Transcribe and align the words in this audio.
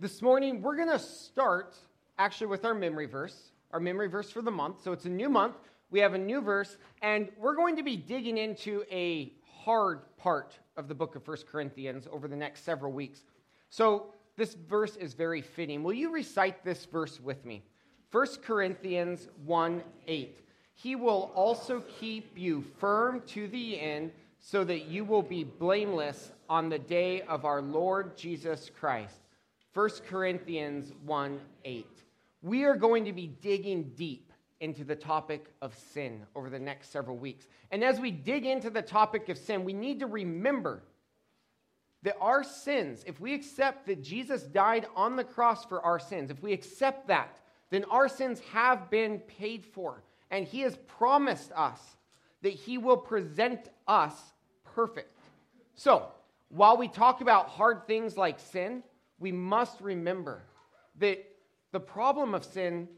This 0.00 0.22
morning, 0.22 0.62
we're 0.62 0.76
going 0.76 0.88
to 0.88 0.98
start 0.98 1.76
actually 2.16 2.46
with 2.46 2.64
our 2.64 2.72
memory 2.72 3.04
verse, 3.04 3.52
our 3.70 3.80
memory 3.80 4.08
verse 4.08 4.30
for 4.30 4.40
the 4.40 4.50
month. 4.50 4.82
So 4.82 4.92
it's 4.92 5.04
a 5.04 5.10
new 5.10 5.28
month. 5.28 5.56
We 5.90 6.00
have 6.00 6.14
a 6.14 6.18
new 6.18 6.40
verse, 6.40 6.78
and 7.02 7.28
we're 7.36 7.54
going 7.54 7.76
to 7.76 7.82
be 7.82 7.98
digging 7.98 8.38
into 8.38 8.82
a 8.90 9.34
hard 9.62 10.00
part 10.16 10.58
of 10.78 10.88
the 10.88 10.94
book 10.94 11.16
of 11.16 11.22
First 11.22 11.46
Corinthians 11.46 12.08
over 12.10 12.28
the 12.28 12.36
next 12.36 12.64
several 12.64 12.92
weeks. 12.92 13.24
So 13.68 14.06
this 14.38 14.54
verse 14.54 14.96
is 14.96 15.12
very 15.12 15.42
fitting. 15.42 15.82
Will 15.82 15.92
you 15.92 16.10
recite 16.10 16.64
this 16.64 16.86
verse 16.86 17.20
with 17.20 17.44
me? 17.44 17.62
1 18.10 18.26
Corinthians 18.42 19.28
1 19.44 19.82
8. 20.06 20.40
He 20.76 20.96
will 20.96 21.30
also 21.34 21.82
keep 22.00 22.38
you 22.38 22.64
firm 22.78 23.20
to 23.26 23.48
the 23.48 23.78
end 23.78 24.12
so 24.38 24.64
that 24.64 24.86
you 24.86 25.04
will 25.04 25.22
be 25.22 25.44
blameless 25.44 26.32
on 26.48 26.70
the 26.70 26.78
day 26.78 27.20
of 27.20 27.44
our 27.44 27.60
Lord 27.60 28.16
Jesus 28.16 28.70
Christ. 28.80 29.20
1 29.72 29.90
Corinthians 30.08 30.92
1 31.04 31.40
8. 31.64 31.86
We 32.42 32.64
are 32.64 32.74
going 32.74 33.04
to 33.04 33.12
be 33.12 33.28
digging 33.28 33.92
deep 33.94 34.32
into 34.60 34.82
the 34.82 34.96
topic 34.96 35.46
of 35.62 35.74
sin 35.92 36.22
over 36.34 36.50
the 36.50 36.58
next 36.58 36.90
several 36.90 37.16
weeks. 37.16 37.46
And 37.70 37.84
as 37.84 38.00
we 38.00 38.10
dig 38.10 38.46
into 38.46 38.68
the 38.68 38.82
topic 38.82 39.28
of 39.28 39.38
sin, 39.38 39.64
we 39.64 39.72
need 39.72 40.00
to 40.00 40.06
remember 40.06 40.82
that 42.02 42.16
our 42.20 42.42
sins, 42.42 43.04
if 43.06 43.20
we 43.20 43.32
accept 43.32 43.86
that 43.86 44.02
Jesus 44.02 44.42
died 44.42 44.86
on 44.96 45.16
the 45.16 45.24
cross 45.24 45.64
for 45.64 45.82
our 45.82 45.98
sins, 45.98 46.30
if 46.30 46.42
we 46.42 46.52
accept 46.52 47.06
that, 47.08 47.38
then 47.70 47.84
our 47.84 48.08
sins 48.08 48.40
have 48.52 48.90
been 48.90 49.18
paid 49.20 49.64
for. 49.64 50.02
And 50.30 50.46
He 50.46 50.60
has 50.60 50.76
promised 50.86 51.52
us 51.52 51.80
that 52.42 52.54
He 52.54 52.76
will 52.76 52.96
present 52.96 53.68
us 53.86 54.14
perfect. 54.74 55.16
So, 55.76 56.08
while 56.48 56.76
we 56.76 56.88
talk 56.88 57.20
about 57.20 57.48
hard 57.48 57.86
things 57.86 58.16
like 58.16 58.40
sin, 58.40 58.82
we 59.20 59.30
must 59.30 59.80
remember 59.80 60.42
that 60.98 61.24
the 61.72 61.78
problem 61.80 62.34
of 62.34 62.44
sin 62.44 62.88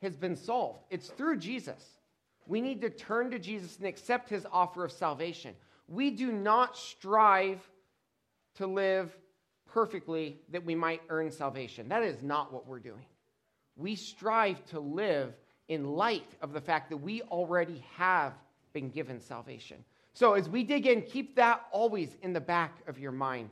has 0.00 0.16
been 0.16 0.36
solved. 0.36 0.84
It's 0.88 1.08
through 1.08 1.38
Jesus. 1.38 1.98
We 2.46 2.60
need 2.60 2.80
to 2.82 2.90
turn 2.90 3.30
to 3.32 3.38
Jesus 3.38 3.76
and 3.78 3.86
accept 3.86 4.30
his 4.30 4.46
offer 4.50 4.84
of 4.84 4.92
salvation. 4.92 5.54
We 5.88 6.10
do 6.10 6.32
not 6.32 6.76
strive 6.76 7.60
to 8.56 8.66
live 8.66 9.14
perfectly 9.66 10.38
that 10.50 10.64
we 10.64 10.74
might 10.74 11.02
earn 11.08 11.30
salvation. 11.30 11.88
That 11.88 12.02
is 12.02 12.22
not 12.22 12.52
what 12.52 12.66
we're 12.66 12.78
doing. 12.78 13.04
We 13.76 13.96
strive 13.96 14.64
to 14.66 14.80
live 14.80 15.34
in 15.68 15.84
light 15.84 16.30
of 16.40 16.52
the 16.52 16.60
fact 16.60 16.90
that 16.90 16.98
we 16.98 17.22
already 17.22 17.84
have 17.96 18.34
been 18.72 18.90
given 18.90 19.20
salvation. 19.20 19.84
So, 20.12 20.34
as 20.34 20.48
we 20.48 20.62
dig 20.62 20.86
in, 20.86 21.02
keep 21.02 21.34
that 21.36 21.66
always 21.72 22.16
in 22.22 22.32
the 22.32 22.40
back 22.40 22.78
of 22.86 23.00
your 23.00 23.10
mind. 23.10 23.50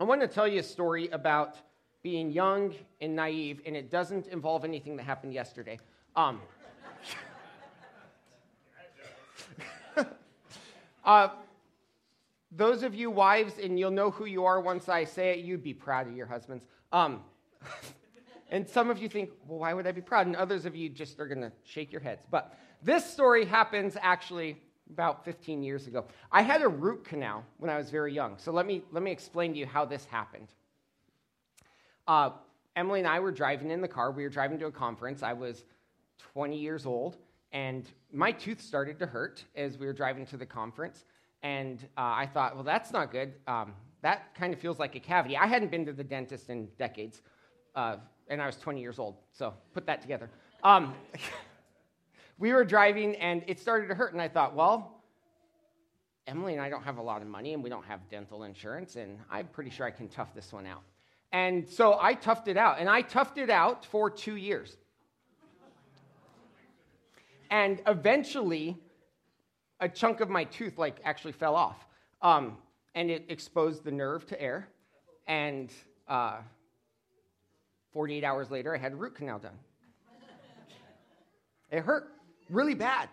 I 0.00 0.04
want 0.04 0.22
to 0.22 0.28
tell 0.28 0.48
you 0.48 0.58
a 0.58 0.64
story 0.64 1.08
about 1.10 1.56
being 2.02 2.32
young 2.32 2.74
and 3.00 3.14
naive, 3.14 3.60
and 3.64 3.76
it 3.76 3.92
doesn't 3.92 4.26
involve 4.26 4.64
anything 4.64 4.96
that 4.96 5.04
happened 5.04 5.32
yesterday. 5.32 5.78
Um, 6.16 6.40
uh, 11.04 11.28
those 12.50 12.82
of 12.82 12.92
you 12.96 13.08
wives, 13.08 13.54
and 13.62 13.78
you'll 13.78 13.92
know 13.92 14.10
who 14.10 14.24
you 14.24 14.44
are 14.44 14.60
once 14.60 14.88
I 14.88 15.04
say 15.04 15.38
it, 15.38 15.44
you'd 15.44 15.62
be 15.62 15.74
proud 15.74 16.08
of 16.08 16.16
your 16.16 16.26
husbands. 16.26 16.66
Um, 16.92 17.22
and 18.50 18.68
some 18.68 18.90
of 18.90 18.98
you 18.98 19.08
think, 19.08 19.30
well, 19.46 19.60
why 19.60 19.74
would 19.74 19.86
I 19.86 19.92
be 19.92 20.00
proud? 20.00 20.26
And 20.26 20.34
others 20.34 20.66
of 20.66 20.74
you 20.74 20.88
just 20.88 21.20
are 21.20 21.28
going 21.28 21.42
to 21.42 21.52
shake 21.62 21.92
your 21.92 22.00
heads. 22.00 22.22
But 22.32 22.58
this 22.82 23.08
story 23.08 23.44
happens 23.44 23.96
actually 24.00 24.60
about 24.92 25.24
15 25.24 25.62
years 25.62 25.86
ago. 25.86 26.04
I 26.30 26.42
had 26.42 26.62
a 26.62 26.68
root 26.68 27.04
canal 27.04 27.44
when 27.58 27.70
I 27.70 27.78
was 27.78 27.90
very 27.90 28.12
young. 28.12 28.36
So 28.38 28.52
let 28.52 28.66
me, 28.66 28.82
let 28.92 29.02
me 29.02 29.10
explain 29.10 29.52
to 29.52 29.58
you 29.58 29.66
how 29.66 29.84
this 29.84 30.04
happened. 30.04 30.48
Uh, 32.06 32.30
Emily 32.76 33.00
and 33.00 33.08
I 33.08 33.20
were 33.20 33.32
driving 33.32 33.70
in 33.70 33.80
the 33.80 33.88
car. 33.88 34.10
We 34.10 34.24
were 34.24 34.28
driving 34.28 34.58
to 34.58 34.66
a 34.66 34.72
conference. 34.72 35.22
I 35.22 35.32
was 35.32 35.64
20 36.32 36.58
years 36.58 36.86
old, 36.86 37.16
and 37.52 37.88
my 38.12 38.32
tooth 38.32 38.60
started 38.60 38.98
to 38.98 39.06
hurt 39.06 39.44
as 39.56 39.78
we 39.78 39.86
were 39.86 39.92
driving 39.92 40.26
to 40.26 40.36
the 40.36 40.46
conference. 40.46 41.04
And 41.42 41.80
uh, 41.96 42.00
I 42.00 42.28
thought, 42.32 42.54
well, 42.54 42.64
that's 42.64 42.92
not 42.92 43.12
good. 43.12 43.34
Um, 43.46 43.74
that 44.02 44.34
kind 44.34 44.52
of 44.52 44.60
feels 44.60 44.78
like 44.78 44.96
a 44.96 45.00
cavity. 45.00 45.36
I 45.36 45.46
hadn't 45.46 45.70
been 45.70 45.86
to 45.86 45.92
the 45.92 46.04
dentist 46.04 46.50
in 46.50 46.68
decades, 46.78 47.22
uh, 47.74 47.96
and 48.28 48.42
I 48.42 48.46
was 48.46 48.56
20 48.56 48.80
years 48.80 48.98
old. 48.98 49.16
So 49.32 49.54
put 49.72 49.86
that 49.86 50.02
together. 50.02 50.30
Um, 50.62 50.94
we 52.38 52.52
were 52.52 52.64
driving 52.64 53.16
and 53.16 53.42
it 53.46 53.60
started 53.60 53.88
to 53.88 53.94
hurt. 53.94 54.12
And 54.12 54.20
I 54.20 54.28
thought, 54.28 54.54
well, 54.54 55.02
Emily 56.26 56.54
and 56.54 56.62
I 56.62 56.68
don't 56.68 56.82
have 56.82 56.98
a 56.98 57.02
lot 57.02 57.22
of 57.22 57.28
money 57.28 57.52
and 57.52 57.62
we 57.62 57.68
don't 57.68 57.84
have 57.84 58.08
dental 58.08 58.44
insurance, 58.44 58.96
and 58.96 59.18
I'm 59.30 59.46
pretty 59.48 59.70
sure 59.70 59.86
I 59.86 59.90
can 59.90 60.08
tough 60.08 60.34
this 60.34 60.52
one 60.52 60.66
out. 60.66 60.82
And 61.32 61.68
so 61.68 61.98
I 62.00 62.14
toughed 62.14 62.48
it 62.48 62.56
out, 62.56 62.78
and 62.78 62.88
I 62.88 63.02
toughed 63.02 63.38
it 63.38 63.50
out 63.50 63.84
for 63.84 64.08
two 64.08 64.36
years. 64.36 64.76
And 67.50 67.82
eventually, 67.86 68.78
a 69.80 69.88
chunk 69.88 70.20
of 70.20 70.30
my 70.30 70.44
tooth 70.44 70.78
like 70.78 70.96
actually 71.04 71.32
fell 71.32 71.56
off, 71.56 71.86
um, 72.22 72.56
and 72.94 73.10
it 73.10 73.26
exposed 73.28 73.84
the 73.84 73.90
nerve 73.90 74.26
to 74.28 74.40
air. 74.40 74.68
And 75.26 75.70
uh, 76.08 76.38
48 77.92 78.24
hours 78.24 78.50
later, 78.50 78.74
I 78.74 78.78
had 78.78 78.92
a 78.92 78.96
root 78.96 79.14
canal 79.14 79.38
done. 79.38 79.58
It 81.70 81.80
hurt 81.80 82.13
really 82.50 82.74
bad. 82.74 83.08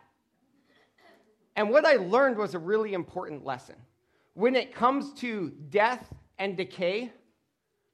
And 1.55 1.69
what 1.69 1.85
I 1.85 1.95
learned 1.95 2.37
was 2.37 2.55
a 2.55 2.59
really 2.59 2.93
important 2.93 3.45
lesson. 3.45 3.75
When 4.33 4.55
it 4.55 4.73
comes 4.73 5.13
to 5.19 5.51
death 5.69 6.13
and 6.39 6.55
decay, 6.55 7.11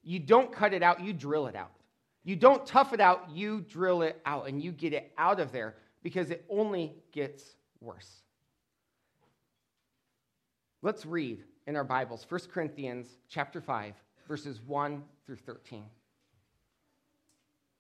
you 0.03 0.19
don't 0.19 0.51
cut 0.51 0.73
it 0.73 0.83
out, 0.83 1.01
you 1.01 1.13
drill 1.13 1.47
it 1.47 1.55
out. 1.55 1.71
You 2.23 2.35
don't 2.35 2.65
tough 2.65 2.93
it 2.93 2.99
out, 2.99 3.29
you 3.33 3.61
drill 3.61 4.01
it 4.01 4.21
out 4.25 4.47
and 4.47 4.61
you 4.61 4.71
get 4.71 4.93
it 4.93 5.11
out 5.17 5.39
of 5.39 5.51
there 5.51 5.75
because 6.03 6.29
it 6.29 6.45
only 6.49 6.93
gets 7.11 7.55
worse. 7.81 8.21
Let's 10.81 11.05
read 11.05 11.43
in 11.65 11.75
our 11.75 11.83
Bibles 11.83 12.25
1 12.29 12.41
Corinthians 12.51 13.07
chapter 13.27 13.59
5 13.59 13.93
verses 14.27 14.61
1 14.65 15.03
through 15.25 15.37
13. 15.37 15.85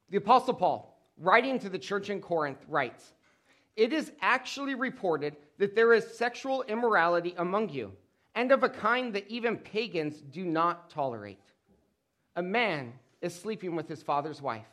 The 0.09 0.17
apostle 0.17 0.53
Paul, 0.53 0.97
writing 1.17 1.59
to 1.59 1.69
the 1.69 1.77
church 1.77 2.09
in 2.09 2.21
Corinth, 2.21 2.63
writes, 2.67 3.13
it 3.77 3.93
is 3.93 4.11
actually 4.21 4.73
reported 4.73 5.37
that 5.59 5.75
there 5.75 5.93
is 5.93 6.17
sexual 6.17 6.63
immorality 6.63 7.35
among 7.37 7.69
you, 7.69 7.93
and 8.33 8.51
of 8.51 8.63
a 8.63 8.69
kind 8.69 9.13
that 9.13 9.27
even 9.29 9.55
pagans 9.55 10.17
do 10.31 10.43
not 10.43 10.89
tolerate. 10.89 11.39
A 12.35 12.41
man 12.41 12.91
is 13.21 13.33
sleeping 13.33 13.75
with 13.75 13.87
his 13.87 14.01
father's 14.01 14.41
wife, 14.41 14.67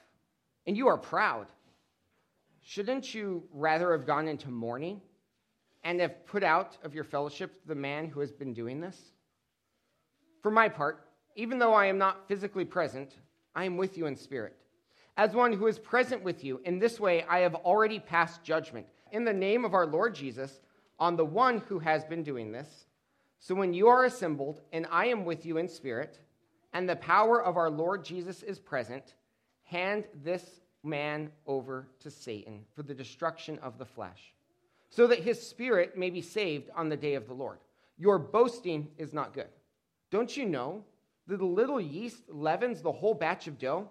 and 0.67 0.77
you 0.77 0.89
are 0.89 0.97
proud. 0.97 1.47
Shouldn't 2.63 3.15
you 3.15 3.45
rather 3.53 3.93
have 3.93 4.07
gone 4.07 4.27
into 4.27 4.49
mourning 4.49 5.03
and 5.85 6.01
have 6.01 6.27
put 6.27 6.43
out 6.43 6.79
of 6.83 6.95
your 6.95 7.05
fellowship 7.05 7.61
the 7.67 7.75
man 7.75 8.09
who 8.09 8.21
has 8.21 8.33
been 8.33 8.55
doing 8.55 8.81
this? 8.81 8.99
For 10.43 10.51
my 10.51 10.69
part, 10.69 11.07
even 11.37 11.59
though 11.59 11.75
I 11.75 11.87
am 11.87 11.99
not 11.99 12.27
physically 12.27 12.65
present, 12.65 13.17
I 13.55 13.65
am 13.65 13.77
with 13.77 13.99
you 13.99 14.07
in 14.07 14.17
spirit. 14.17 14.57
As 15.19 15.35
one 15.35 15.53
who 15.53 15.67
is 15.67 15.79
present 15.79 16.23
with 16.25 16.43
you, 16.43 16.61
in 16.65 16.79
this 16.79 16.99
way 16.99 17.25
I 17.29 17.41
have 17.41 17.55
already 17.55 17.99
passed 17.99 18.43
judgment 18.43 18.87
in 19.15 19.25
the 19.25 19.33
name 19.33 19.65
of 19.65 19.75
our 19.75 19.87
Lord 19.87 20.13
Jesus 20.13 20.61
on 20.99 21.15
the 21.15 21.25
one 21.25 21.59
who 21.69 21.79
has 21.79 22.05
been 22.05 22.25
doing 22.25 22.51
this. 22.51 22.87
So 23.39 23.55
when 23.55 23.73
you 23.73 23.87
are 23.87 24.05
assembled, 24.05 24.61
and 24.73 24.87
I 24.91 25.07
am 25.07 25.25
with 25.25 25.47
you 25.47 25.59
in 25.59 25.69
spirit, 25.69 26.19
and 26.73 26.89
the 26.89 26.97
power 26.97 27.41
of 27.41 27.57
our 27.57 27.71
Lord 27.71 28.05
Jesus 28.05 28.43
is 28.43 28.59
present, 28.59 29.15
hand 29.63 30.05
this 30.25 30.61
man 30.83 31.31
over 31.47 31.87
to 32.01 32.11
Satan 32.11 32.65
for 32.75 32.83
the 32.83 32.93
destruction 32.93 33.57
of 33.63 33.79
the 33.79 33.87
flesh, 33.87 34.35
so 34.91 35.07
that 35.07 35.21
his 35.21 35.41
spirit 35.41 35.97
may 35.97 36.11
be 36.11 36.21
saved 36.21 36.69
on 36.75 36.89
the 36.89 36.97
day 36.97 37.15
of 37.15 37.29
the 37.29 37.35
Lord. 37.35 37.59
Your 37.97 38.19
boasting 38.19 38.89
is 38.99 39.13
not 39.13 39.33
good. 39.33 39.49
Don't 40.11 40.37
you 40.37 40.45
know 40.45 40.83
that 41.29 41.41
a 41.41 41.47
little 41.47 41.81
yeast 41.81 42.23
leavens 42.29 42.83
the 42.83 42.91
whole 42.91 43.15
batch 43.15 43.47
of 43.47 43.59
dough? 43.59 43.88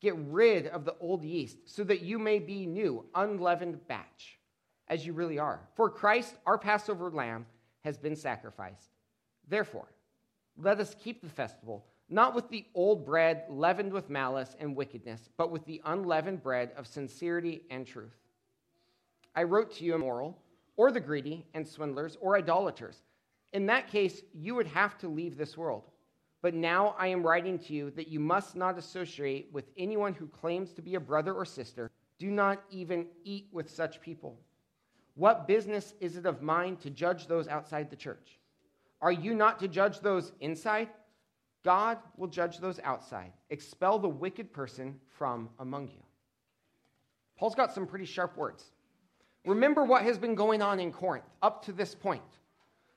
Get 0.00 0.14
rid 0.16 0.66
of 0.68 0.84
the 0.84 0.94
old 1.00 1.24
yeast 1.24 1.58
so 1.64 1.82
that 1.84 2.02
you 2.02 2.18
may 2.18 2.38
be 2.38 2.66
new, 2.66 3.06
unleavened 3.14 3.88
batch, 3.88 4.35
as 4.88 5.06
you 5.06 5.12
really 5.12 5.38
are. 5.38 5.60
For 5.74 5.90
Christ, 5.90 6.34
our 6.46 6.58
Passover 6.58 7.10
lamb, 7.10 7.46
has 7.84 7.98
been 7.98 8.16
sacrificed. 8.16 8.90
Therefore, 9.48 9.88
let 10.56 10.80
us 10.80 10.96
keep 11.02 11.22
the 11.22 11.28
festival, 11.28 11.84
not 12.08 12.34
with 12.34 12.48
the 12.48 12.66
old 12.74 13.04
bread 13.04 13.44
leavened 13.48 13.92
with 13.92 14.10
malice 14.10 14.56
and 14.58 14.74
wickedness, 14.74 15.28
but 15.36 15.50
with 15.50 15.64
the 15.66 15.82
unleavened 15.84 16.42
bread 16.42 16.72
of 16.76 16.86
sincerity 16.86 17.62
and 17.70 17.86
truth. 17.86 18.16
I 19.34 19.42
wrote 19.42 19.72
to 19.74 19.84
you 19.84 19.94
immoral, 19.94 20.38
or 20.76 20.90
the 20.90 21.00
greedy, 21.00 21.46
and 21.54 21.66
swindlers, 21.66 22.16
or 22.20 22.36
idolaters. 22.36 23.02
In 23.52 23.66
that 23.66 23.88
case, 23.88 24.22
you 24.34 24.54
would 24.54 24.66
have 24.66 24.98
to 24.98 25.08
leave 25.08 25.36
this 25.36 25.56
world. 25.56 25.84
But 26.42 26.54
now 26.54 26.94
I 26.98 27.08
am 27.08 27.26
writing 27.26 27.58
to 27.60 27.72
you 27.72 27.90
that 27.92 28.08
you 28.08 28.20
must 28.20 28.56
not 28.56 28.78
associate 28.78 29.48
with 29.52 29.70
anyone 29.76 30.14
who 30.14 30.26
claims 30.26 30.72
to 30.74 30.82
be 30.82 30.94
a 30.94 31.00
brother 31.00 31.34
or 31.34 31.44
sister. 31.44 31.90
Do 32.18 32.30
not 32.30 32.62
even 32.70 33.06
eat 33.24 33.48
with 33.52 33.70
such 33.70 34.00
people. 34.00 34.38
What 35.16 35.48
business 35.48 35.94
is 35.98 36.16
it 36.16 36.26
of 36.26 36.42
mine 36.42 36.76
to 36.78 36.90
judge 36.90 37.26
those 37.26 37.48
outside 37.48 37.90
the 37.90 37.96
church? 37.96 38.38
Are 39.00 39.12
you 39.12 39.34
not 39.34 39.58
to 39.60 39.68
judge 39.68 40.00
those 40.00 40.32
inside? 40.40 40.88
God 41.64 41.98
will 42.16 42.28
judge 42.28 42.58
those 42.58 42.78
outside, 42.84 43.32
expel 43.50 43.98
the 43.98 44.08
wicked 44.08 44.52
person 44.52 45.00
from 45.18 45.48
among 45.58 45.88
you. 45.88 46.02
Paul's 47.36 47.54
got 47.54 47.74
some 47.74 47.86
pretty 47.86 48.04
sharp 48.04 48.36
words. 48.36 48.64
Remember 49.44 49.84
what 49.84 50.02
has 50.02 50.18
been 50.18 50.34
going 50.34 50.62
on 50.62 50.78
in 50.78 50.92
Corinth 50.92 51.24
up 51.42 51.64
to 51.64 51.72
this 51.72 51.94
point. 51.94 52.22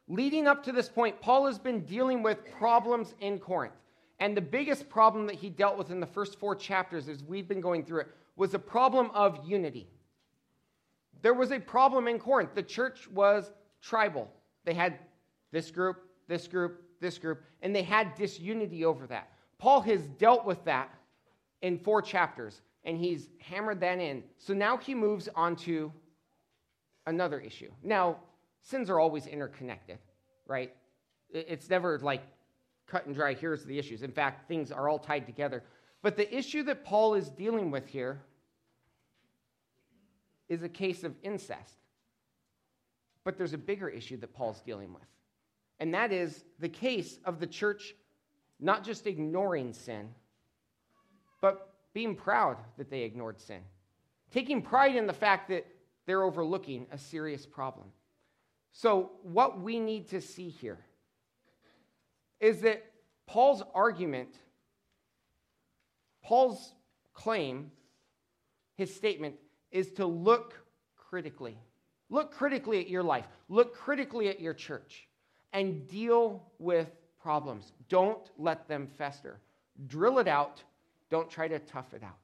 Leading 0.07 0.45
up 0.45 0.63
to 0.63 0.71
this 0.71 0.89
point, 0.89 1.19
Paul 1.21 1.45
has 1.45 1.57
been 1.57 1.85
dealing 1.85 2.21
with 2.21 2.39
problems 2.57 3.13
in 3.21 3.39
Corinth. 3.39 3.73
And 4.19 4.35
the 4.35 4.41
biggest 4.41 4.89
problem 4.89 5.25
that 5.27 5.35
he 5.35 5.49
dealt 5.49 5.77
with 5.77 5.91
in 5.91 5.99
the 5.99 6.05
first 6.05 6.39
four 6.39 6.55
chapters, 6.55 7.07
as 7.07 7.23
we've 7.23 7.47
been 7.47 7.61
going 7.61 7.85
through 7.85 8.01
it, 8.01 8.07
was 8.35 8.53
a 8.53 8.59
problem 8.59 9.11
of 9.13 9.39
unity. 9.45 9.87
There 11.21 11.33
was 11.33 11.51
a 11.51 11.59
problem 11.59 12.07
in 12.07 12.19
Corinth. 12.19 12.51
The 12.55 12.63
church 12.63 13.07
was 13.09 13.51
tribal. 13.81 14.29
They 14.65 14.73
had 14.73 14.99
this 15.51 15.71
group, 15.71 15.97
this 16.27 16.47
group, 16.47 16.81
this 17.01 17.17
group, 17.17 17.43
and 17.61 17.75
they 17.75 17.83
had 17.83 18.15
disunity 18.15 18.85
over 18.85 19.07
that. 19.07 19.29
Paul 19.57 19.81
has 19.81 20.07
dealt 20.17 20.45
with 20.45 20.63
that 20.65 20.93
in 21.61 21.77
four 21.77 22.01
chapters, 22.01 22.61
and 22.83 22.97
he's 22.97 23.29
hammered 23.39 23.79
that 23.81 23.99
in. 23.99 24.23
So 24.37 24.53
now 24.53 24.77
he 24.77 24.95
moves 24.95 25.27
on 25.35 25.55
to 25.57 25.91
another 27.05 27.39
issue. 27.39 27.71
Now, 27.83 28.17
sins 28.61 28.89
are 28.89 28.99
always 28.99 29.27
interconnected, 29.27 29.97
right? 30.47 30.73
It's 31.31 31.69
never 31.69 31.99
like 31.99 32.21
cut 32.87 33.05
and 33.05 33.15
dry, 33.15 33.33
here's 33.33 33.65
the 33.65 33.77
issues. 33.77 34.01
In 34.01 34.11
fact, 34.11 34.47
things 34.47 34.71
are 34.71 34.89
all 34.89 34.99
tied 34.99 35.25
together. 35.25 35.63
But 36.01 36.15
the 36.15 36.33
issue 36.35 36.63
that 36.63 36.83
Paul 36.85 37.13
is 37.13 37.29
dealing 37.29 37.71
with 37.71 37.87
here 37.87 38.21
is 40.49 40.63
a 40.63 40.69
case 40.69 41.03
of 41.03 41.15
incest. 41.23 41.75
But 43.23 43.37
there's 43.37 43.53
a 43.53 43.57
bigger 43.57 43.87
issue 43.87 44.17
that 44.17 44.33
Paul's 44.33 44.61
dealing 44.61 44.93
with, 44.93 45.07
and 45.79 45.93
that 45.93 46.11
is 46.11 46.43
the 46.59 46.69
case 46.69 47.19
of 47.23 47.39
the 47.39 47.47
church 47.47 47.95
not 48.59 48.83
just 48.83 49.07
ignoring 49.07 49.71
sin, 49.71 50.09
but 51.41 51.73
being 51.93 52.15
proud 52.15 52.57
that 52.77 52.89
they 52.89 53.03
ignored 53.03 53.39
sin, 53.39 53.61
taking 54.31 54.61
pride 54.61 54.95
in 54.95 55.07
the 55.07 55.13
fact 55.13 55.49
that 55.49 55.65
they're 56.05 56.23
overlooking 56.23 56.87
a 56.91 56.97
serious 56.97 57.45
problem. 57.45 57.87
So, 58.71 59.11
what 59.23 59.61
we 59.61 59.79
need 59.79 60.09
to 60.09 60.21
see 60.21 60.49
here 60.49 60.79
is 62.39 62.61
that 62.61 62.83
Paul's 63.25 63.63
argument, 63.73 64.35
Paul's 66.23 66.73
claim, 67.13 67.71
his 68.75 68.93
statement 68.93 69.35
is 69.71 69.91
to 69.93 70.05
look 70.05 70.55
critically. 70.95 71.57
Look 72.09 72.31
critically 72.31 72.79
at 72.79 72.89
your 72.89 73.03
life, 73.03 73.25
look 73.49 73.75
critically 73.75 74.29
at 74.29 74.39
your 74.39 74.53
church, 74.53 75.07
and 75.53 75.87
deal 75.87 76.43
with 76.57 76.89
problems. 77.21 77.71
Don't 77.87 78.29
let 78.37 78.67
them 78.67 78.87
fester. 78.97 79.39
Drill 79.87 80.19
it 80.19 80.27
out, 80.27 80.63
don't 81.09 81.29
try 81.29 81.47
to 81.47 81.59
tough 81.59 81.93
it 81.93 82.03
out. 82.03 82.17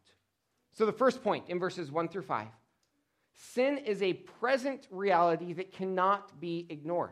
So, 0.71 0.85
the 0.85 0.91
first 0.91 1.23
point 1.23 1.45
in 1.47 1.59
verses 1.59 1.91
1 1.91 2.09
through 2.09 2.23
5 2.23 2.47
sin 3.37 3.77
is 3.79 4.01
a 4.01 4.13
present 4.13 4.87
reality 4.89 5.53
that 5.53 5.71
cannot 5.71 6.39
be 6.39 6.65
ignored. 6.69 7.11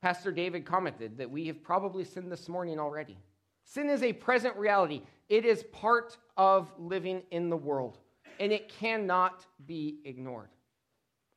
Pastor 0.00 0.32
David 0.32 0.66
commented 0.66 1.18
that 1.18 1.30
we 1.30 1.46
have 1.46 1.62
probably 1.62 2.04
sinned 2.04 2.30
this 2.30 2.48
morning 2.48 2.78
already. 2.78 3.16
Sin 3.64 3.88
is 3.88 4.02
a 4.02 4.12
present 4.12 4.56
reality, 4.56 5.02
it 5.28 5.44
is 5.44 5.62
part 5.64 6.16
of 6.36 6.70
living 6.78 7.22
in 7.30 7.50
the 7.50 7.56
world, 7.56 7.98
and 8.40 8.52
it 8.52 8.68
cannot 8.68 9.44
be 9.66 9.98
ignored. 10.04 10.50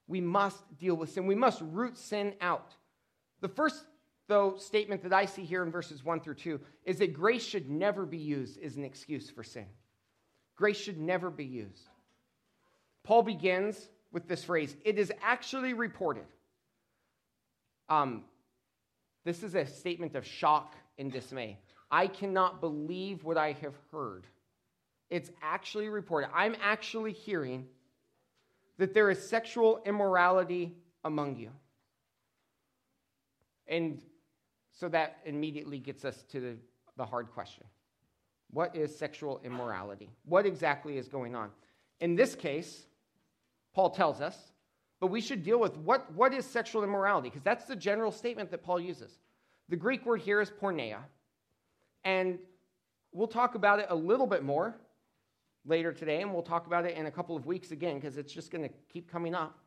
We 0.08 0.22
must 0.22 0.78
deal 0.78 0.96
with 0.96 1.12
sin, 1.12 1.28
we 1.28 1.36
must 1.36 1.62
root 1.62 1.98
sin 1.98 2.34
out. 2.42 2.76
The 3.42 3.50
first, 3.50 3.86
though, 4.28 4.58
statement 4.58 5.04
that 5.04 5.14
I 5.14 5.26
see 5.26 5.44
here 5.44 5.64
in 5.64 5.72
verses 5.72 6.04
1 6.04 6.22
through 6.22 6.36
2 6.36 6.60
is 6.86 6.98
that 7.00 7.14
grace 7.14 7.46
should 7.46 7.70
never 7.70 8.06
be 8.06 8.18
used 8.18 8.62
as 8.62 8.78
an 8.78 8.84
excuse 8.84 9.30
for 9.30 9.44
sin. 9.44 9.66
Grace 10.56 10.78
should 10.78 11.00
never 11.00 11.30
be 11.30 11.46
used. 11.46 11.88
Paul 13.04 13.24
begins 13.24 13.90
with 14.12 14.28
this 14.28 14.44
phrase 14.44 14.76
it 14.84 14.98
is 14.98 15.12
actually 15.22 15.74
reported. 15.74 16.26
Um, 17.90 18.24
this 19.24 19.44
is 19.44 19.56
a 19.56 19.66
statement 19.66 20.16
of 20.16 20.26
shock 20.26 20.76
and 20.98 21.12
dismay. 21.12 21.60
I 21.90 22.08
cannot 22.08 22.62
believe 22.62 23.24
what 23.24 23.38
I 23.38 23.54
have 23.54 23.76
heard. 23.92 24.26
It's 25.10 25.32
actually 25.42 25.90
reported. 25.90 26.30
I'm 26.34 26.56
actually 26.62 27.14
hearing 27.14 27.68
that 28.78 28.94
there 28.94 29.10
is 29.10 29.28
sexual 29.28 29.82
immorality 29.86 30.76
among 31.04 31.38
you. 31.38 31.50
And 33.68 34.02
so 34.72 34.90
that 34.90 35.18
immediately 35.26 35.80
gets 35.80 36.06
us 36.06 36.24
to 36.32 36.40
the, 36.40 36.56
the 36.98 37.06
hard 37.06 37.32
question 37.32 37.64
What 38.52 38.76
is 38.76 38.96
sexual 38.96 39.42
immorality? 39.44 40.10
What 40.26 40.46
exactly 40.46 40.98
is 40.98 41.08
going 41.08 41.36
on? 41.36 41.50
In 42.00 42.16
this 42.16 42.36
case, 42.36 42.86
Paul 43.74 43.90
tells 43.90 44.22
us, 44.22 44.38
but 45.00 45.08
we 45.08 45.22
should 45.22 45.44
deal 45.44 45.60
with 45.60 45.78
what, 45.78 46.12
what 46.14 46.34
is 46.34 46.46
sexual 46.46 46.84
immorality, 46.84 47.30
because 47.30 47.44
that's 47.44 47.66
the 47.66 47.76
general 47.76 48.12
statement 48.12 48.52
that 48.52 48.64
Paul 48.64 48.80
uses. 48.80 49.12
The 49.70 49.76
Greek 49.76 50.06
word 50.06 50.22
here 50.22 50.42
is 50.42 50.50
porneia, 50.50 51.00
and 52.08 52.40
we'll 53.12 53.28
talk 53.28 53.56
about 53.56 53.82
it 53.82 53.88
a 53.90 53.96
little 53.96 54.28
bit 54.28 54.42
more 54.42 54.74
later 55.66 55.92
today, 55.92 56.22
and 56.22 56.34
we'll 56.34 56.42
talk 56.42 56.66
about 56.66 56.86
it 56.86 56.96
in 56.96 57.06
a 57.06 57.12
couple 57.12 57.36
of 57.36 57.46
weeks 57.46 57.72
again 57.72 57.96
because 57.96 58.18
it's 58.18 58.32
just 58.32 58.50
going 58.50 58.64
to 58.64 58.74
keep 58.88 59.12
coming 59.12 59.36
up. 59.36 59.60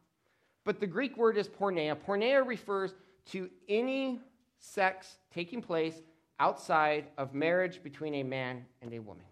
But 0.65 0.81
the 0.81 0.87
Greek 0.87 1.19
word 1.19 1.37
is 1.37 1.49
porneia. 1.49 1.95
Porneia 1.95 2.47
refers 2.47 2.95
to 3.33 3.51
any 3.69 4.21
sex 4.59 5.19
taking 5.31 5.61
place 5.61 6.01
outside 6.39 7.09
of 7.19 7.35
marriage 7.35 7.83
between 7.83 8.15
a 8.15 8.23
man 8.23 8.65
and 8.81 8.95
a 8.95 9.01
woman. 9.01 9.27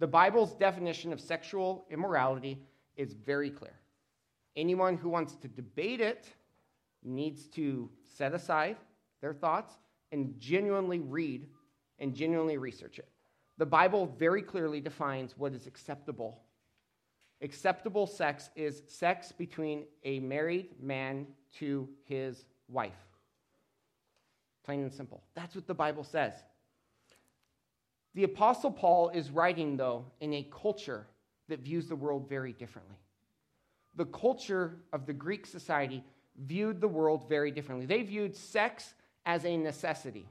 The 0.00 0.08
Bible's 0.08 0.54
definition 0.54 1.12
of 1.12 1.20
sexual 1.20 1.86
immorality 1.90 2.58
is 2.96 3.12
very 3.12 3.50
clear. 3.50 3.78
Anyone 4.56 4.96
who 4.96 5.10
wants 5.10 5.36
to 5.36 5.46
debate 5.46 6.00
it 6.00 6.26
needs 7.04 7.46
to 7.50 7.88
set 8.02 8.34
aside 8.34 8.78
their 9.20 9.32
thoughts 9.32 9.74
and 10.10 10.34
genuinely 10.40 10.98
read 10.98 11.46
and 12.00 12.14
genuinely 12.14 12.56
research 12.56 12.98
it. 12.98 13.08
The 13.58 13.66
Bible 13.66 14.06
very 14.18 14.42
clearly 14.42 14.80
defines 14.80 15.36
what 15.36 15.52
is 15.52 15.66
acceptable. 15.66 16.40
Acceptable 17.42 18.06
sex 18.06 18.50
is 18.56 18.82
sex 18.88 19.32
between 19.32 19.84
a 20.04 20.18
married 20.20 20.70
man 20.82 21.26
to 21.58 21.88
his 22.04 22.44
wife. 22.68 22.92
Plain 24.64 24.80
and 24.80 24.92
simple. 24.92 25.22
That's 25.34 25.54
what 25.54 25.66
the 25.66 25.74
Bible 25.74 26.04
says. 26.04 26.34
The 28.14 28.24
Apostle 28.24 28.72
Paul 28.72 29.10
is 29.10 29.30
writing, 29.30 29.76
though, 29.76 30.04
in 30.20 30.34
a 30.34 30.48
culture 30.50 31.06
that 31.48 31.60
views 31.60 31.86
the 31.86 31.96
world 31.96 32.28
very 32.28 32.52
differently. 32.52 32.96
The 33.96 34.06
culture 34.06 34.76
of 34.92 35.06
the 35.06 35.12
Greek 35.12 35.46
society 35.46 36.04
viewed 36.46 36.80
the 36.80 36.88
world 36.88 37.28
very 37.28 37.50
differently. 37.50 37.86
They 37.86 38.02
viewed 38.02 38.34
sex 38.34 38.94
as 39.26 39.44
a 39.44 39.56
necessity. 39.56 40.28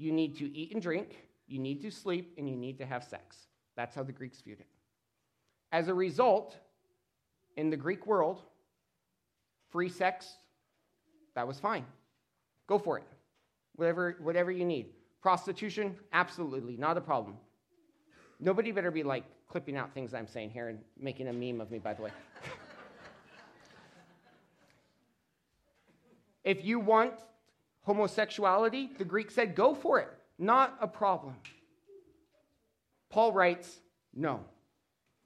You 0.00 0.12
need 0.12 0.38
to 0.38 0.50
eat 0.56 0.72
and 0.72 0.80
drink, 0.80 1.26
you 1.46 1.58
need 1.58 1.82
to 1.82 1.90
sleep, 1.90 2.32
and 2.38 2.48
you 2.48 2.56
need 2.56 2.78
to 2.78 2.86
have 2.86 3.04
sex. 3.04 3.48
That's 3.76 3.94
how 3.94 4.02
the 4.02 4.12
Greeks 4.12 4.40
viewed 4.40 4.60
it. 4.60 4.66
As 5.72 5.88
a 5.88 5.94
result, 5.94 6.56
in 7.58 7.68
the 7.68 7.76
Greek 7.76 8.06
world, 8.06 8.40
free 9.68 9.90
sex, 9.90 10.38
that 11.34 11.46
was 11.46 11.60
fine. 11.60 11.84
Go 12.66 12.78
for 12.78 12.96
it. 12.96 13.04
Whatever, 13.76 14.16
whatever 14.22 14.50
you 14.50 14.64
need. 14.64 14.86
Prostitution, 15.20 15.94
absolutely, 16.14 16.78
not 16.78 16.96
a 16.96 17.02
problem. 17.02 17.36
Nobody 18.38 18.72
better 18.72 18.90
be 18.90 19.02
like 19.02 19.24
clipping 19.48 19.76
out 19.76 19.92
things 19.92 20.14
I'm 20.14 20.26
saying 20.26 20.48
here 20.48 20.70
and 20.70 20.78
making 20.98 21.28
a 21.28 21.32
meme 21.34 21.60
of 21.60 21.70
me, 21.70 21.78
by 21.78 21.92
the 21.92 22.04
way. 22.04 22.10
if 26.44 26.64
you 26.64 26.80
want 26.80 27.12
homosexuality, 27.90 28.90
the 28.98 29.04
Greek 29.04 29.32
said, 29.32 29.56
go 29.56 29.74
for 29.74 29.98
it. 29.98 30.08
Not 30.38 30.76
a 30.80 30.86
problem. 30.86 31.34
Paul 33.08 33.32
writes, 33.32 33.80
no. 34.14 34.44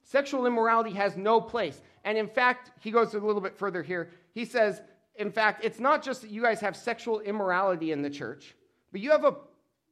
Sexual 0.02 0.46
immorality 0.46 0.92
has 0.92 1.14
no 1.16 1.40
place. 1.40 1.80
And 2.04 2.16
in 2.16 2.26
fact, 2.26 2.70
he 2.80 2.90
goes 2.90 3.12
a 3.12 3.18
little 3.18 3.42
bit 3.42 3.58
further 3.58 3.82
here. 3.82 4.10
He 4.32 4.46
says, 4.46 4.80
in 5.16 5.30
fact, 5.30 5.62
it's 5.62 5.78
not 5.78 6.02
just 6.02 6.22
that 6.22 6.30
you 6.30 6.40
guys 6.40 6.60
have 6.60 6.74
sexual 6.74 7.20
immorality 7.20 7.92
in 7.92 8.00
the 8.00 8.10
church, 8.10 8.54
but 8.92 9.02
you 9.02 9.10
have 9.10 9.24
a, 9.24 9.36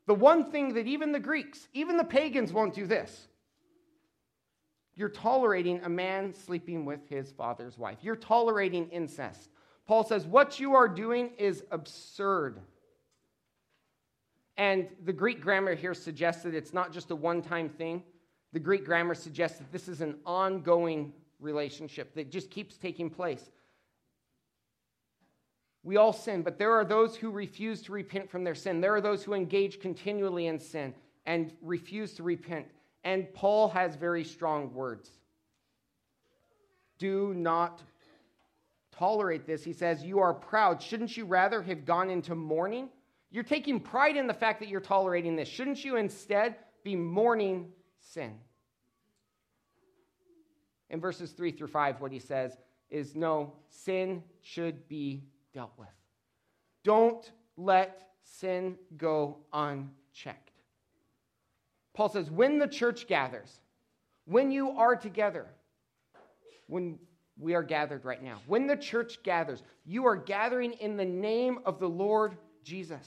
the 0.07 0.15
one 0.15 0.51
thing 0.51 0.73
that 0.75 0.87
even 0.87 1.13
the 1.13 1.21
Greeks, 1.21 1.69
even 1.75 1.99
the 1.99 2.05
pagans 2.05 2.53
won't 2.53 2.75
do 2.75 2.87
this. 2.87 3.29
You're 4.95 5.11
tolerating 5.11 5.83
a 5.85 5.89
man 5.91 6.35
sleeping 6.35 6.87
with 6.87 7.07
his 7.09 7.33
father's 7.33 7.77
wife. 7.77 7.99
You're 8.01 8.17
tolerating 8.17 8.89
incest. 8.89 9.51
Paul 9.87 10.05
says, 10.05 10.27
What 10.27 10.61
you 10.61 10.75
are 10.75 10.89
doing 10.89 11.31
is 11.39 11.65
absurd. 11.71 12.61
And 14.57 14.89
the 15.05 15.13
Greek 15.13 15.41
grammar 15.41 15.75
here 15.75 15.95
suggests 15.95 16.43
that 16.43 16.55
it's 16.55 16.75
not 16.75 16.93
just 16.93 17.11
a 17.11 17.17
one 17.17 17.43
time 17.43 17.69
thing. 17.69 18.03
The 18.53 18.61
Greek 18.61 18.85
grammar 18.85 19.15
suggests 19.15 19.59
that 19.59 19.73
this 19.73 19.89
is 19.89 20.01
an 20.01 20.17
ongoing 20.27 21.13
relationship 21.41 22.15
that 22.15 22.31
just 22.31 22.51
keeps 22.51 22.77
taking 22.77 23.11
place. 23.11 23.51
We 25.83 25.97
all 25.97 26.13
sin, 26.13 26.43
but 26.43 26.59
there 26.59 26.73
are 26.73 26.85
those 26.85 27.17
who 27.17 27.31
refuse 27.31 27.83
to 27.83 27.93
repent 27.93 28.31
from 28.31 28.45
their 28.45 28.55
sin. 28.55 28.81
There 28.81 28.95
are 28.95 29.01
those 29.01 29.25
who 29.25 29.35
engage 29.35 29.81
continually 29.81 30.47
in 30.47 30.59
sin 30.59 30.95
and 31.27 31.53
refuse 31.61 32.15
to 32.15 32.23
repent. 32.23 32.67
And 33.05 33.33
Paul 33.35 33.69
has 33.71 33.97
very 33.97 34.23
strong 34.23 34.73
words. 34.73 35.11
Do 36.99 37.35
not 37.35 37.83
tolerate 38.93 39.47
this. 39.47 39.65
He 39.65 39.73
says, 39.73 40.05
You 40.05 40.21
are 40.21 40.35
proud. 40.35 40.81
Shouldn't 40.81 41.17
you 41.17 41.25
rather 41.25 41.63
have 41.63 41.85
gone 41.85 42.11
into 42.11 42.35
mourning? 42.35 42.89
You're 43.31 43.45
taking 43.45 43.81
pride 43.81 44.17
in 44.17 44.27
the 44.27 44.35
fact 44.35 44.61
that 44.61 44.69
you're 44.69 44.81
tolerating 44.81 45.37
this. 45.37 45.49
Shouldn't 45.49 45.85
you 45.85 45.97
instead 45.97 46.57
be 46.85 46.95
mourning 46.95 47.73
sin? 47.99 48.35
In 50.91 51.01
verses 51.01 51.33
3 51.33 51.53
through 51.53 51.69
5, 51.69 52.01
what 52.01 52.13
he 52.13 52.19
says 52.19 52.59
is 52.91 53.17
no, 53.17 53.55
sin 53.71 54.23
should 54.43 54.87
be 54.87 55.25
dealt 55.55 55.73
with. 55.79 55.89
Don't 56.85 57.33
let 57.57 58.11
sin 58.23 58.77
go 58.99 59.39
unchecked. 59.55 60.51
Paul 61.95 62.11
says, 62.11 62.31
when 62.31 62.59
the 62.59 62.69
church 62.69 63.07
gathers, 63.07 63.61
when 64.27 64.51
you 64.51 64.71
are 64.71 64.95
together, 64.97 65.47
when 66.67 66.99
we 67.39 67.55
are 67.55 67.63
gathered 67.63 68.05
right 68.05 68.23
now, 68.23 68.41
when 68.47 68.67
the 68.67 68.77
church 68.77 69.23
gathers, 69.23 69.63
you 69.85 70.07
are 70.07 70.17
gathering 70.17 70.73
in 70.75 70.97
the 70.97 71.05
name 71.05 71.59
of 71.65 71.79
the 71.79 71.89
Lord 71.89 72.37
Jesus. 72.63 73.07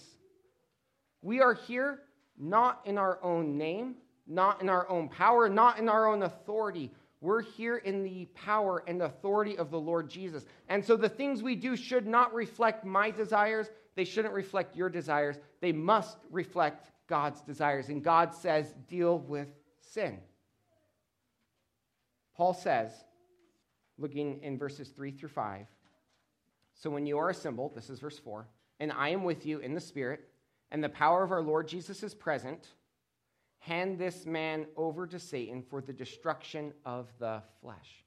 We 1.21 1.41
are 1.41 1.53
here 1.53 1.99
not 2.37 2.81
in 2.85 2.97
our 2.97 3.23
own 3.23 3.57
name, 3.57 3.95
not 4.27 4.61
in 4.61 4.69
our 4.69 4.89
own 4.89 5.07
power, 5.09 5.47
not 5.47 5.79
in 5.79 5.87
our 5.87 6.07
own 6.07 6.23
authority. 6.23 6.91
We're 7.21 7.41
here 7.41 7.77
in 7.77 8.03
the 8.03 8.25
power 8.33 8.83
and 8.87 9.01
authority 9.01 9.57
of 9.57 9.71
the 9.71 9.79
Lord 9.79 10.09
Jesus. 10.09 10.45
And 10.67 10.83
so 10.83 10.97
the 10.97 11.09
things 11.09 11.41
we 11.41 11.55
do 11.55 11.75
should 11.75 12.05
not 12.05 12.33
reflect 12.33 12.83
my 12.85 13.11
desires. 13.11 13.69
They 13.95 14.03
shouldn't 14.03 14.33
reflect 14.33 14.75
your 14.75 14.89
desires. 14.89 15.37
They 15.61 15.71
must 15.71 16.17
reflect 16.29 16.91
God's 17.07 17.41
desires. 17.41 17.89
And 17.89 18.03
God 18.03 18.33
says, 18.33 18.73
deal 18.87 19.19
with 19.19 19.47
sin. 19.79 20.19
Paul 22.35 22.53
says, 22.53 22.91
looking 23.97 24.41
in 24.41 24.57
verses 24.57 24.89
3 24.89 25.11
through 25.11 25.29
5, 25.29 25.65
so 26.73 26.89
when 26.89 27.05
you 27.05 27.17
are 27.17 27.29
assembled, 27.29 27.75
this 27.75 27.89
is 27.89 27.99
verse 27.99 28.19
4, 28.19 28.47
and 28.79 28.91
I 28.91 29.09
am 29.09 29.23
with 29.23 29.45
you 29.45 29.59
in 29.59 29.73
the 29.73 29.79
Spirit, 29.79 30.27
and 30.71 30.83
the 30.83 30.89
power 30.89 31.23
of 31.23 31.31
our 31.31 31.41
Lord 31.41 31.67
Jesus 31.67 32.03
is 32.03 32.13
present 32.13 32.67
hand 33.65 33.97
this 33.97 34.27
man 34.27 34.67
over 34.77 35.07
to 35.07 35.19
Satan 35.19 35.63
for 35.63 35.81
the 35.81 35.93
destruction 35.93 36.71
of 36.85 37.07
the 37.17 37.41
flesh. 37.61 38.03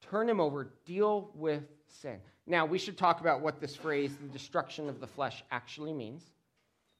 Turn 0.00 0.28
him 0.28 0.40
over, 0.40 0.72
deal 0.84 1.30
with 1.34 1.64
sin. 1.88 2.18
Now, 2.46 2.64
we 2.64 2.78
should 2.78 2.96
talk 2.96 3.20
about 3.20 3.40
what 3.40 3.60
this 3.60 3.74
phrase, 3.74 4.16
the 4.16 4.28
destruction 4.28 4.88
of 4.88 5.00
the 5.00 5.06
flesh, 5.06 5.42
actually 5.50 5.92
means. 5.92 6.30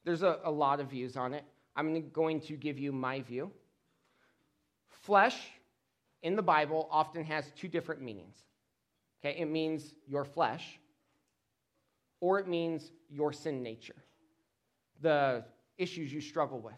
There's 0.04 0.22
a, 0.22 0.40
a 0.44 0.50
lot 0.50 0.80
of 0.80 0.90
views 0.90 1.16
on 1.16 1.34
it. 1.34 1.44
I'm 1.76 2.08
going 2.10 2.40
to 2.40 2.56
give 2.56 2.78
you 2.78 2.90
my 2.92 3.20
view. 3.20 3.52
Flesh 4.88 5.36
in 6.24 6.34
the 6.34 6.42
Bible 6.42 6.88
often 6.90 7.22
has 7.22 7.52
two 7.54 7.68
different 7.68 8.02
meanings. 8.02 8.38
Okay, 9.24 9.38
it 9.38 9.46
means 9.46 9.94
your 10.08 10.24
flesh, 10.24 10.80
or 12.20 12.40
it 12.40 12.48
means 12.48 12.90
your 13.08 13.32
sin 13.32 13.62
nature, 13.62 13.94
the 15.00 15.44
issues 15.78 16.12
you 16.12 16.20
struggle 16.20 16.58
with 16.58 16.74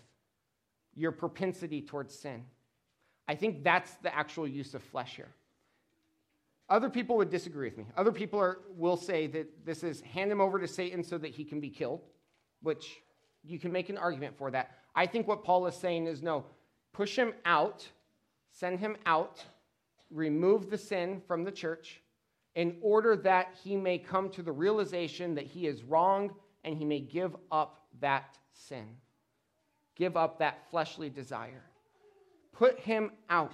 your 0.95 1.13
propensity 1.13 1.81
towards 1.83 2.19
sin. 2.19 2.45
I 3.29 3.35
think 3.35 3.63
that's 3.63 3.95
the 3.97 4.15
actual 4.15 4.49
use 4.49 4.75
of 4.75 4.83
flesh 4.83 5.17
here. 5.17 5.29
Other 6.69 6.89
people 6.89 7.17
would 7.19 7.31
disagree 7.31 7.69
with 7.69 7.79
me. 7.79 7.87
Other 7.97 8.13
people 8.13 8.41
are, 8.41 8.59
will 8.77 8.97
say 8.97 9.27
that 9.29 9.65
this 9.65 9.85
is 9.85 10.01
hand 10.01 10.33
him 10.33 10.41
over 10.41 10.59
to 10.59 10.67
Satan 10.67 11.05
so 11.05 11.19
that 11.19 11.31
he 11.31 11.45
can 11.45 11.61
be 11.61 11.69
killed, 11.71 12.01
which 12.63 12.97
you 13.45 13.59
can 13.59 13.71
make 13.71 13.89
an 13.89 13.99
argument 13.99 14.37
for 14.37 14.51
that. 14.51 14.71
I 14.95 15.07
think 15.07 15.29
what 15.29 15.45
Paul 15.45 15.67
is 15.67 15.77
saying 15.77 16.07
is 16.07 16.23
no, 16.23 16.47
push 16.93 17.15
him 17.15 17.35
out, 17.45 17.87
send 18.59 18.81
him 18.81 18.97
out, 19.05 19.45
remove 20.11 20.71
the 20.71 20.79
sin 20.79 21.21
from 21.27 21.45
the 21.45 21.51
church 21.51 22.01
in 22.55 22.77
order 22.81 23.15
that 23.15 23.55
he 23.63 23.77
may 23.77 23.99
come 23.99 24.31
to 24.31 24.43
the 24.43 24.53
realization 24.53 25.35
that 25.35 25.47
he 25.47 25.67
is 25.67 25.85
wrong 25.85 26.35
and 26.65 26.77
he 26.77 26.85
may 26.85 27.01
give 27.01 27.37
up 27.53 27.87
that 28.01 28.39
sin. 28.55 28.87
Give 29.95 30.17
up 30.17 30.39
that 30.39 30.71
fleshly 30.71 31.11
desire. 31.11 31.63
Put 32.53 32.81
him 32.81 33.11
out. 33.29 33.53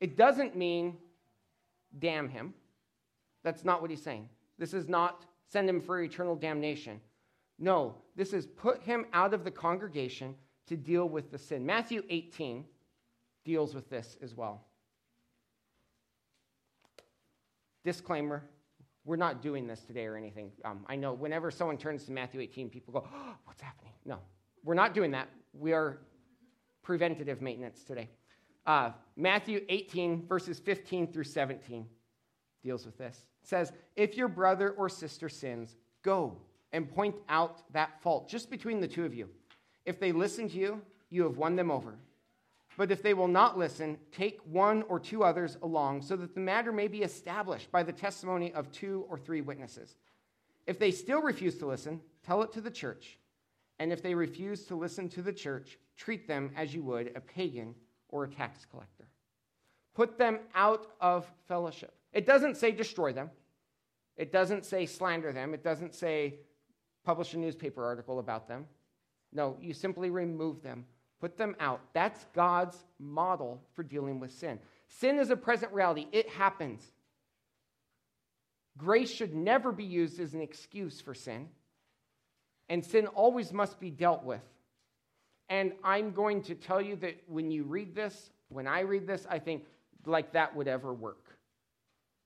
It 0.00 0.16
doesn't 0.16 0.56
mean 0.56 0.96
damn 2.00 2.28
him. 2.28 2.54
That's 3.44 3.64
not 3.64 3.80
what 3.80 3.90
he's 3.90 4.02
saying. 4.02 4.28
This 4.58 4.74
is 4.74 4.88
not 4.88 5.24
send 5.46 5.68
him 5.68 5.80
for 5.80 6.00
eternal 6.00 6.34
damnation. 6.34 7.00
No, 7.58 7.94
this 8.16 8.32
is 8.32 8.46
put 8.46 8.82
him 8.82 9.06
out 9.12 9.32
of 9.32 9.44
the 9.44 9.50
congregation 9.50 10.34
to 10.66 10.76
deal 10.76 11.08
with 11.08 11.30
the 11.30 11.38
sin. 11.38 11.64
Matthew 11.64 12.02
18 12.08 12.64
deals 13.44 13.74
with 13.74 13.88
this 13.90 14.16
as 14.22 14.34
well. 14.34 14.64
Disclaimer 17.84 18.44
we're 19.04 19.16
not 19.16 19.42
doing 19.42 19.66
this 19.66 19.80
today 19.80 20.06
or 20.06 20.16
anything. 20.16 20.52
Um, 20.64 20.84
I 20.86 20.96
know 20.96 21.12
whenever 21.12 21.50
someone 21.50 21.76
turns 21.76 22.04
to 22.04 22.12
Matthew 22.12 22.40
18, 22.40 22.70
people 22.70 22.92
go, 22.92 23.04
oh, 23.12 23.34
What's 23.44 23.60
happening? 23.60 23.92
No, 24.04 24.18
we're 24.64 24.74
not 24.74 24.94
doing 24.94 25.10
that. 25.12 25.28
We 25.52 25.72
are 25.72 25.98
preventative 26.82 27.42
maintenance 27.42 27.82
today. 27.84 28.10
Uh, 28.64 28.90
Matthew 29.16 29.64
18, 29.68 30.26
verses 30.26 30.60
15 30.60 31.12
through 31.12 31.24
17, 31.24 31.86
deals 32.62 32.86
with 32.86 32.96
this. 32.96 33.26
It 33.42 33.48
says, 33.48 33.72
If 33.96 34.16
your 34.16 34.28
brother 34.28 34.70
or 34.70 34.88
sister 34.88 35.28
sins, 35.28 35.76
go 36.02 36.36
and 36.72 36.88
point 36.88 37.16
out 37.28 37.62
that 37.72 38.00
fault 38.02 38.28
just 38.28 38.50
between 38.50 38.80
the 38.80 38.88
two 38.88 39.04
of 39.04 39.14
you. 39.14 39.28
If 39.84 39.98
they 39.98 40.12
listen 40.12 40.48
to 40.50 40.56
you, 40.56 40.80
you 41.10 41.24
have 41.24 41.36
won 41.36 41.56
them 41.56 41.70
over. 41.72 41.96
But 42.76 42.90
if 42.90 43.02
they 43.02 43.14
will 43.14 43.28
not 43.28 43.58
listen, 43.58 43.98
take 44.10 44.40
one 44.44 44.82
or 44.84 44.98
two 44.98 45.24
others 45.24 45.58
along 45.62 46.02
so 46.02 46.16
that 46.16 46.34
the 46.34 46.40
matter 46.40 46.72
may 46.72 46.88
be 46.88 47.02
established 47.02 47.70
by 47.70 47.82
the 47.82 47.92
testimony 47.92 48.52
of 48.52 48.72
two 48.72 49.04
or 49.08 49.18
three 49.18 49.40
witnesses. 49.40 49.96
If 50.66 50.78
they 50.78 50.90
still 50.90 51.22
refuse 51.22 51.58
to 51.58 51.66
listen, 51.66 52.00
tell 52.24 52.42
it 52.42 52.52
to 52.52 52.60
the 52.60 52.70
church. 52.70 53.18
And 53.78 53.92
if 53.92 54.02
they 54.02 54.14
refuse 54.14 54.64
to 54.66 54.76
listen 54.76 55.08
to 55.10 55.22
the 55.22 55.32
church, 55.32 55.78
treat 55.96 56.26
them 56.28 56.52
as 56.56 56.74
you 56.74 56.82
would 56.84 57.12
a 57.16 57.20
pagan 57.20 57.74
or 58.08 58.24
a 58.24 58.28
tax 58.28 58.64
collector. 58.70 59.08
Put 59.94 60.16
them 60.18 60.38
out 60.54 60.86
of 61.00 61.30
fellowship. 61.48 61.94
It 62.12 62.26
doesn't 62.26 62.56
say 62.56 62.72
destroy 62.72 63.12
them, 63.12 63.30
it 64.16 64.32
doesn't 64.32 64.64
say 64.64 64.86
slander 64.86 65.32
them, 65.32 65.54
it 65.54 65.64
doesn't 65.64 65.94
say 65.94 66.36
publish 67.04 67.34
a 67.34 67.38
newspaper 67.38 67.84
article 67.84 68.18
about 68.18 68.46
them. 68.48 68.66
No, 69.32 69.56
you 69.60 69.72
simply 69.72 70.10
remove 70.10 70.62
them, 70.62 70.84
put 71.22 71.38
them 71.38 71.54
out. 71.60 71.80
That's 71.94 72.26
God's 72.34 72.76
model 72.98 73.62
for 73.74 73.84
dealing 73.84 74.18
with 74.18 74.32
sin. 74.32 74.58
Sin 74.88 75.20
is 75.20 75.30
a 75.30 75.36
present 75.36 75.72
reality, 75.72 76.06
it 76.12 76.28
happens. 76.28 76.82
Grace 78.76 79.10
should 79.10 79.34
never 79.34 79.70
be 79.70 79.84
used 79.84 80.18
as 80.18 80.34
an 80.34 80.40
excuse 80.40 81.00
for 81.00 81.14
sin 81.14 81.48
and 82.68 82.84
sin 82.84 83.06
always 83.06 83.52
must 83.52 83.78
be 83.78 83.90
dealt 83.90 84.24
with. 84.24 84.40
And 85.48 85.72
I'm 85.84 86.12
going 86.12 86.42
to 86.44 86.54
tell 86.54 86.80
you 86.80 86.96
that 86.96 87.16
when 87.26 87.50
you 87.50 87.64
read 87.64 87.94
this, 87.94 88.30
when 88.48 88.66
I 88.66 88.80
read 88.80 89.06
this, 89.06 89.26
I 89.28 89.38
think 89.38 89.64
like 90.06 90.32
that 90.32 90.56
would 90.56 90.66
ever 90.66 90.92
work. 90.92 91.36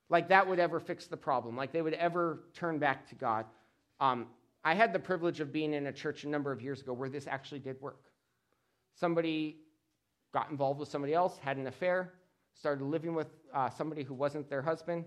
Like 0.09 0.29
that 0.29 0.47
would 0.47 0.61
ever 0.61 0.79
fix 0.79 1.07
the 1.07 1.17
problem. 1.17 1.57
Like 1.57 1.73
they 1.73 1.83
would 1.83 1.95
ever 1.95 2.45
turn 2.55 2.79
back 2.79 3.09
to 3.09 3.15
God. 3.17 3.45
Um, 3.99 4.29
I 4.65 4.75
had 4.75 4.93
the 4.93 5.01
privilege 5.01 5.41
of 5.41 5.53
being 5.53 5.75
in 5.75 5.89
a 5.89 5.93
church 5.93 6.25
a 6.25 6.29
number 6.29 6.53
of 6.53 6.63
years 6.63 6.81
ago 6.81 6.93
where 6.93 7.09
this 7.09 7.27
actually 7.27 7.61
did 7.61 7.81
work. 7.83 7.99
Somebody 8.99 9.59
got 10.33 10.51
involved 10.51 10.81
with 10.81 10.89
somebody 10.89 11.15
else, 11.15 11.39
had 11.39 11.57
an 11.57 11.69
affair, 11.69 12.15
started 12.55 12.85
living 12.85 13.15
with 13.15 13.29
uh, 13.55 13.71
somebody 13.71 14.03
who 14.03 14.15
wasn't 14.15 14.49
their 14.51 14.63
husband. 14.63 15.05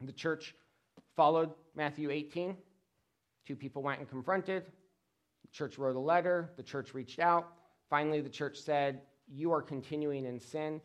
The 0.00 0.12
church 0.12 0.54
followed 1.14 1.50
Matthew 1.76 2.10
18 2.10 2.56
Two 3.46 3.56
people 3.56 3.82
went 3.82 4.00
and 4.00 4.08
confronted. 4.08 4.64
The 5.42 5.50
church 5.52 5.76
wrote 5.78 5.96
a 5.96 6.00
letter. 6.00 6.50
The 6.56 6.62
church 6.62 6.94
reached 6.94 7.18
out. 7.20 7.52
Finally, 7.90 8.22
the 8.22 8.30
church 8.30 8.58
said, 8.58 9.02
You 9.28 9.52
are 9.52 9.60
continuing 9.60 10.24
in 10.24 10.40
sin. 10.40 10.80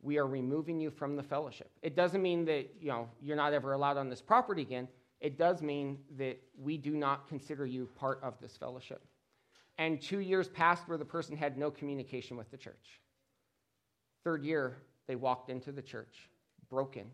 We 0.00 0.18
are 0.18 0.26
removing 0.26 0.80
you 0.80 0.90
from 0.90 1.16
the 1.16 1.22
fellowship. 1.22 1.70
It 1.82 1.96
doesn't 1.96 2.22
mean 2.22 2.44
that 2.46 2.70
you 2.80 2.88
know, 2.88 3.08
you're 3.20 3.36
not 3.36 3.52
ever 3.52 3.72
allowed 3.72 3.96
on 3.96 4.08
this 4.08 4.22
property 4.22 4.62
again. 4.62 4.88
It 5.20 5.36
does 5.36 5.60
mean 5.60 5.98
that 6.16 6.40
we 6.56 6.78
do 6.78 6.92
not 6.92 7.28
consider 7.28 7.66
you 7.66 7.88
part 7.96 8.20
of 8.22 8.40
this 8.40 8.56
fellowship. 8.56 9.02
And 9.78 10.00
two 10.02 10.18
years 10.18 10.48
passed 10.48 10.88
where 10.88 10.98
the 10.98 11.04
person 11.04 11.36
had 11.36 11.56
no 11.56 11.70
communication 11.70 12.36
with 12.36 12.50
the 12.50 12.56
church. 12.56 13.00
Third 14.24 14.44
year, 14.44 14.76
they 15.06 15.16
walked 15.16 15.48
into 15.48 15.72
the 15.72 15.82
church 15.82 16.28
broken 16.68 17.06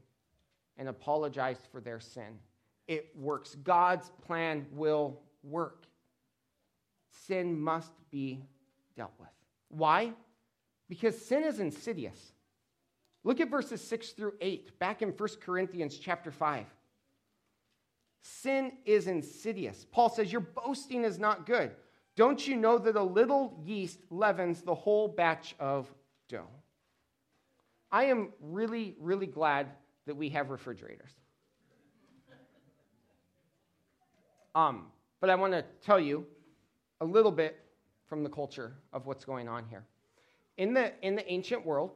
and 0.76 0.88
apologized 0.88 1.68
for 1.70 1.80
their 1.80 2.00
sin 2.00 2.38
it 2.86 3.10
works. 3.16 3.54
God's 3.62 4.10
plan 4.26 4.66
will 4.72 5.20
work. 5.42 5.86
Sin 7.26 7.58
must 7.58 7.92
be 8.10 8.44
dealt 8.96 9.12
with. 9.18 9.28
Why? 9.68 10.12
Because 10.88 11.16
sin 11.16 11.44
is 11.44 11.60
insidious. 11.60 12.32
Look 13.22 13.40
at 13.40 13.48
verses 13.48 13.80
6 13.82 14.10
through 14.10 14.34
8, 14.40 14.78
back 14.78 15.00
in 15.00 15.10
1 15.10 15.28
Corinthians 15.40 15.96
chapter 15.96 16.30
5. 16.30 16.66
Sin 18.20 18.72
is 18.84 19.06
insidious. 19.06 19.86
Paul 19.90 20.10
says, 20.10 20.30
Your 20.30 20.42
boasting 20.42 21.04
is 21.04 21.18
not 21.18 21.46
good. 21.46 21.70
Don't 22.16 22.46
you 22.46 22.56
know 22.56 22.78
that 22.78 22.96
a 22.96 23.02
little 23.02 23.60
yeast 23.64 23.98
leavens 24.10 24.62
the 24.62 24.74
whole 24.74 25.08
batch 25.08 25.54
of 25.58 25.92
dough? 26.28 26.48
I 27.90 28.04
am 28.04 28.32
really, 28.40 28.94
really 29.00 29.26
glad 29.26 29.68
that 30.06 30.14
we 30.16 30.28
have 30.30 30.50
refrigerators. 30.50 31.10
Um, 34.54 34.86
but 35.20 35.30
I 35.30 35.34
want 35.34 35.52
to 35.52 35.64
tell 35.82 35.98
you 35.98 36.26
a 37.00 37.04
little 37.04 37.32
bit 37.32 37.58
from 38.06 38.22
the 38.22 38.30
culture 38.30 38.74
of 38.92 39.06
what's 39.06 39.24
going 39.24 39.48
on 39.48 39.64
here. 39.68 39.84
In 40.56 40.72
the, 40.72 40.92
in 41.04 41.16
the 41.16 41.30
ancient 41.32 41.66
world, 41.66 41.92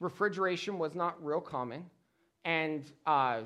refrigeration 0.00 0.78
was 0.78 0.94
not 0.94 1.22
real 1.24 1.40
common. 1.40 1.84
And 2.44 2.90
uh, 3.06 3.42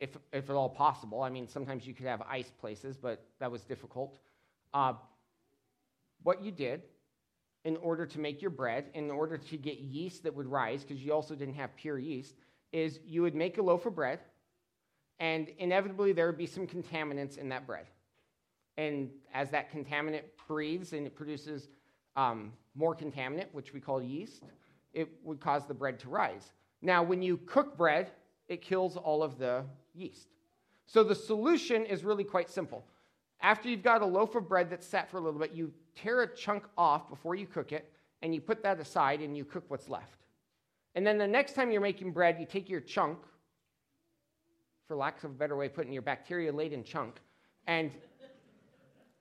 if, 0.00 0.16
if 0.32 0.50
at 0.50 0.56
all 0.56 0.68
possible, 0.68 1.22
I 1.22 1.30
mean, 1.30 1.48
sometimes 1.48 1.86
you 1.86 1.94
could 1.94 2.06
have 2.06 2.22
ice 2.22 2.50
places, 2.60 2.98
but 2.98 3.24
that 3.38 3.50
was 3.50 3.62
difficult. 3.62 4.18
Uh, 4.72 4.94
what 6.22 6.42
you 6.42 6.50
did 6.50 6.82
in 7.64 7.76
order 7.78 8.06
to 8.06 8.18
make 8.18 8.40
your 8.40 8.50
bread, 8.50 8.86
in 8.94 9.10
order 9.10 9.36
to 9.36 9.56
get 9.56 9.78
yeast 9.78 10.22
that 10.22 10.34
would 10.34 10.46
rise, 10.46 10.82
because 10.82 11.02
you 11.02 11.12
also 11.12 11.34
didn't 11.34 11.54
have 11.54 11.74
pure 11.76 11.98
yeast, 11.98 12.34
is 12.72 13.00
you 13.04 13.22
would 13.22 13.34
make 13.34 13.58
a 13.58 13.62
loaf 13.62 13.86
of 13.86 13.94
bread, 13.94 14.20
and 15.18 15.48
inevitably 15.58 16.12
there 16.12 16.26
would 16.26 16.38
be 16.38 16.46
some 16.46 16.66
contaminants 16.66 17.36
in 17.36 17.48
that 17.50 17.66
bread. 17.66 17.86
And 18.78 19.10
as 19.34 19.50
that 19.50 19.70
contaminant 19.70 20.22
breathes 20.48 20.94
and 20.94 21.06
it 21.06 21.14
produces 21.14 21.68
um, 22.16 22.52
more 22.74 22.94
contaminant, 22.94 23.46
which 23.52 23.74
we 23.74 23.80
call 23.80 24.02
yeast, 24.02 24.42
it 24.94 25.08
would 25.22 25.40
cause 25.40 25.66
the 25.66 25.74
bread 25.74 25.98
to 26.00 26.08
rise. 26.08 26.52
Now, 26.80 27.02
when 27.02 27.20
you 27.20 27.36
cook 27.36 27.76
bread, 27.76 28.10
it 28.48 28.62
kills 28.62 28.96
all 28.96 29.22
of 29.22 29.38
the 29.38 29.64
yeast. 29.94 30.28
So 30.86 31.04
the 31.04 31.14
solution 31.14 31.84
is 31.84 32.04
really 32.04 32.24
quite 32.24 32.48
simple. 32.48 32.84
After 33.42 33.68
you've 33.68 33.82
got 33.82 34.02
a 34.02 34.06
loaf 34.06 34.34
of 34.34 34.48
bread 34.48 34.68
that's 34.70 34.86
sat 34.86 35.10
for 35.10 35.16
a 35.18 35.20
little 35.20 35.40
bit, 35.40 35.52
you 35.52 35.72
tear 35.96 36.22
a 36.22 36.34
chunk 36.34 36.64
off 36.76 37.08
before 37.08 37.34
you 37.34 37.46
cook 37.46 37.72
it, 37.72 37.90
and 38.22 38.34
you 38.34 38.40
put 38.40 38.62
that 38.62 38.78
aside 38.78 39.20
and 39.20 39.36
you 39.36 39.44
cook 39.44 39.64
what's 39.68 39.88
left. 39.88 40.26
And 40.94 41.06
then 41.06 41.16
the 41.16 41.26
next 41.26 41.54
time 41.54 41.70
you're 41.70 41.80
making 41.80 42.12
bread, 42.12 42.36
you 42.38 42.46
take 42.46 42.68
your 42.68 42.80
chunk, 42.80 43.18
for 44.86 44.96
lack 44.96 45.22
of 45.24 45.30
a 45.30 45.34
better 45.34 45.56
way 45.56 45.66
of 45.66 45.74
putting 45.74 45.92
your 45.92 46.02
bacteria 46.02 46.52
laden 46.52 46.84
chunk, 46.84 47.16
and 47.66 47.92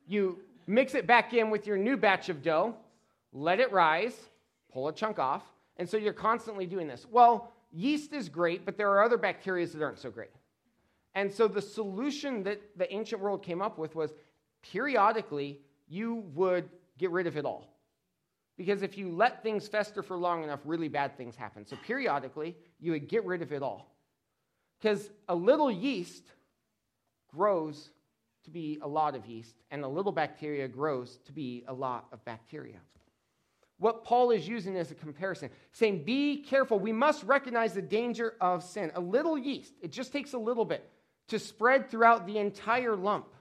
you 0.07 0.39
mix 0.67 0.95
it 0.95 1.07
back 1.07 1.33
in 1.33 1.49
with 1.49 1.65
your 1.65 1.77
new 1.77 1.95
batch 1.95 2.29
of 2.29 2.41
dough, 2.41 2.75
let 3.31 3.59
it 3.59 3.71
rise, 3.71 4.15
pull 4.73 4.87
a 4.87 4.93
chunk 4.93 5.19
off, 5.19 5.43
and 5.77 5.87
so 5.87 5.95
you're 5.95 6.11
constantly 6.11 6.65
doing 6.65 6.87
this. 6.87 7.05
Well, 7.09 7.53
yeast 7.71 8.13
is 8.13 8.27
great, 8.27 8.65
but 8.65 8.77
there 8.77 8.89
are 8.89 9.03
other 9.03 9.17
bacteria 9.17 9.65
that 9.67 9.81
aren't 9.81 9.99
so 9.99 10.09
great. 10.09 10.31
And 11.15 11.31
so 11.31 11.47
the 11.47 11.61
solution 11.61 12.43
that 12.43 12.61
the 12.77 12.91
ancient 12.93 13.21
world 13.21 13.43
came 13.43 13.61
up 13.61 13.77
with 13.77 13.95
was 13.95 14.13
periodically 14.61 15.59
you 15.87 16.23
would 16.33 16.69
get 16.97 17.11
rid 17.11 17.27
of 17.27 17.35
it 17.35 17.45
all. 17.45 17.73
Because 18.57 18.81
if 18.81 18.97
you 18.97 19.09
let 19.09 19.41
things 19.41 19.67
fester 19.67 20.03
for 20.03 20.17
long 20.17 20.43
enough, 20.43 20.59
really 20.65 20.89
bad 20.89 21.17
things 21.17 21.35
happen. 21.35 21.65
So 21.65 21.77
periodically, 21.87 22.57
you 22.79 22.91
would 22.91 23.07
get 23.07 23.25
rid 23.25 23.41
of 23.41 23.53
it 23.53 23.63
all. 23.63 23.95
Because 24.79 25.09
a 25.27 25.35
little 25.35 25.71
yeast 25.71 26.23
grows 27.33 27.89
to 28.43 28.51
be 28.51 28.79
a 28.81 28.87
lot 28.87 29.15
of 29.15 29.25
yeast, 29.25 29.55
and 29.71 29.83
a 29.83 29.87
little 29.87 30.11
bacteria 30.11 30.67
grows 30.67 31.19
to 31.25 31.31
be 31.31 31.63
a 31.67 31.73
lot 31.73 32.07
of 32.11 32.23
bacteria. 32.25 32.79
What 33.77 34.03
Paul 34.03 34.31
is 34.31 34.47
using 34.47 34.75
as 34.77 34.91
a 34.91 34.95
comparison, 34.95 35.49
saying, 35.71 36.03
Be 36.03 36.43
careful. 36.43 36.79
We 36.79 36.91
must 36.91 37.23
recognize 37.23 37.73
the 37.73 37.81
danger 37.81 38.35
of 38.41 38.63
sin. 38.63 38.91
A 38.95 38.99
little 38.99 39.37
yeast, 39.37 39.73
it 39.81 39.91
just 39.91 40.11
takes 40.11 40.33
a 40.33 40.37
little 40.37 40.65
bit 40.65 40.89
to 41.29 41.39
spread 41.39 41.89
throughout 41.89 42.27
the 42.27 42.37
entire 42.37 42.95
lump. 42.95 43.33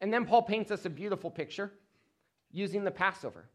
And 0.00 0.12
then 0.12 0.26
Paul 0.26 0.42
paints 0.42 0.70
us 0.70 0.84
a 0.84 0.90
beautiful 0.90 1.30
picture 1.30 1.72
using 2.52 2.84
the 2.84 2.90
Passover. 2.90 3.48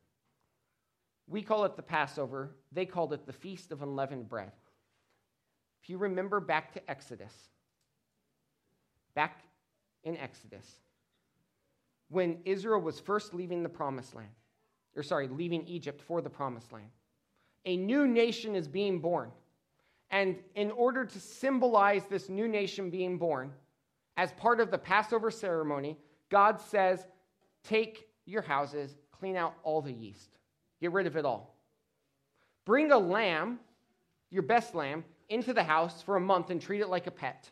We 1.27 1.41
call 1.41 1.65
it 1.65 1.75
the 1.75 1.83
Passover, 1.83 2.55
they 2.71 2.85
called 2.85 3.13
it 3.13 3.25
the 3.25 3.33
Feast 3.33 3.71
of 3.71 3.81
Unleavened 3.81 4.27
Bread. 4.27 4.51
If 5.81 5.89
you 5.89 5.97
remember 5.97 6.39
back 6.39 6.73
to 6.73 6.89
Exodus, 6.89 7.33
back 9.15 9.41
in 10.03 10.17
Exodus, 10.17 10.65
when 12.09 12.39
Israel 12.45 12.81
was 12.81 12.99
first 12.99 13.33
leaving 13.33 13.63
the 13.63 13.69
promised 13.69 14.13
land, 14.13 14.29
or 14.95 15.03
sorry, 15.03 15.27
leaving 15.27 15.65
Egypt 15.67 16.01
for 16.01 16.21
the 16.21 16.29
promised 16.29 16.71
land, 16.73 16.89
a 17.65 17.77
new 17.77 18.07
nation 18.07 18.55
is 18.55 18.67
being 18.67 18.99
born. 18.99 19.31
And 20.11 20.37
in 20.55 20.71
order 20.71 21.05
to 21.05 21.19
symbolize 21.19 22.03
this 22.05 22.27
new 22.29 22.47
nation 22.47 22.89
being 22.89 23.17
born, 23.17 23.51
as 24.17 24.33
part 24.33 24.59
of 24.59 24.69
the 24.69 24.77
Passover 24.77 25.31
ceremony, 25.31 25.97
God 26.29 26.59
says, 26.59 27.07
Take 27.63 28.09
your 28.25 28.41
houses, 28.41 28.97
clean 29.11 29.37
out 29.37 29.53
all 29.63 29.81
the 29.81 29.91
yeast, 29.91 30.37
get 30.81 30.91
rid 30.91 31.07
of 31.07 31.15
it 31.15 31.25
all. 31.25 31.55
Bring 32.65 32.91
a 32.91 32.97
lamb, 32.97 33.59
your 34.29 34.43
best 34.43 34.75
lamb, 34.75 35.05
into 35.29 35.53
the 35.53 35.63
house 35.63 36.01
for 36.01 36.17
a 36.17 36.19
month 36.19 36.49
and 36.49 36.61
treat 36.61 36.81
it 36.81 36.89
like 36.89 37.07
a 37.07 37.11
pet. 37.11 37.49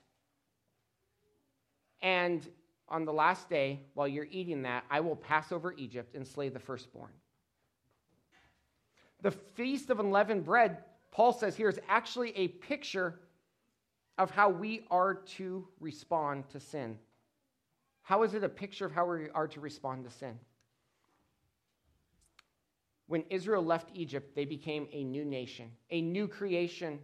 And 2.02 2.46
on 2.90 3.06
the 3.06 3.14
last 3.14 3.50
day, 3.50 3.80
while 3.94 4.08
you're 4.08 4.28
eating 4.30 4.64
that, 4.64 4.84
I 4.90 5.00
will 5.00 5.16
pass 5.16 5.52
over 5.52 5.74
Egypt 5.74 6.16
and 6.16 6.28
slay 6.28 6.50
the 6.50 6.60
firstborn. 6.60 7.12
The 9.22 9.32
Feast 9.32 9.90
of 9.90 10.00
Unleavened 10.00 10.46
Bread, 10.46 10.78
Paul 11.12 11.34
says 11.34 11.56
here, 11.56 11.70
is 11.70 11.80
actually 11.88 12.36
a 12.38 12.48
picture 12.48 13.20
of 14.18 14.32
how 14.32 14.50
we 14.50 14.86
are 14.92 15.16
to 15.16 15.68
respond 15.80 16.50
to 16.50 16.60
sin. 16.60 16.98
How 18.04 18.24
is 18.24 18.34
it 18.34 18.44
a 18.44 18.50
picture 18.50 18.86
of 18.86 18.92
how 18.92 19.06
we 19.06 19.30
are 19.30 19.48
to 19.48 19.60
respond 19.60 20.04
to 20.06 20.12
sin? 20.12 20.38
When 23.08 23.24
Israel 23.30 23.64
left 23.64 23.90
Egypt, 23.96 24.36
they 24.36 24.46
became 24.46 24.88
a 24.92 25.04
new 25.04 25.26
nation, 25.26 25.72
a 25.90 26.02
new 26.02 26.28
creation, 26.28 27.00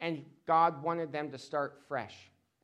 and 0.00 0.24
God 0.46 0.82
wanted 0.82 1.10
them 1.12 1.30
to 1.30 1.38
start 1.38 1.80
fresh. 1.88 2.14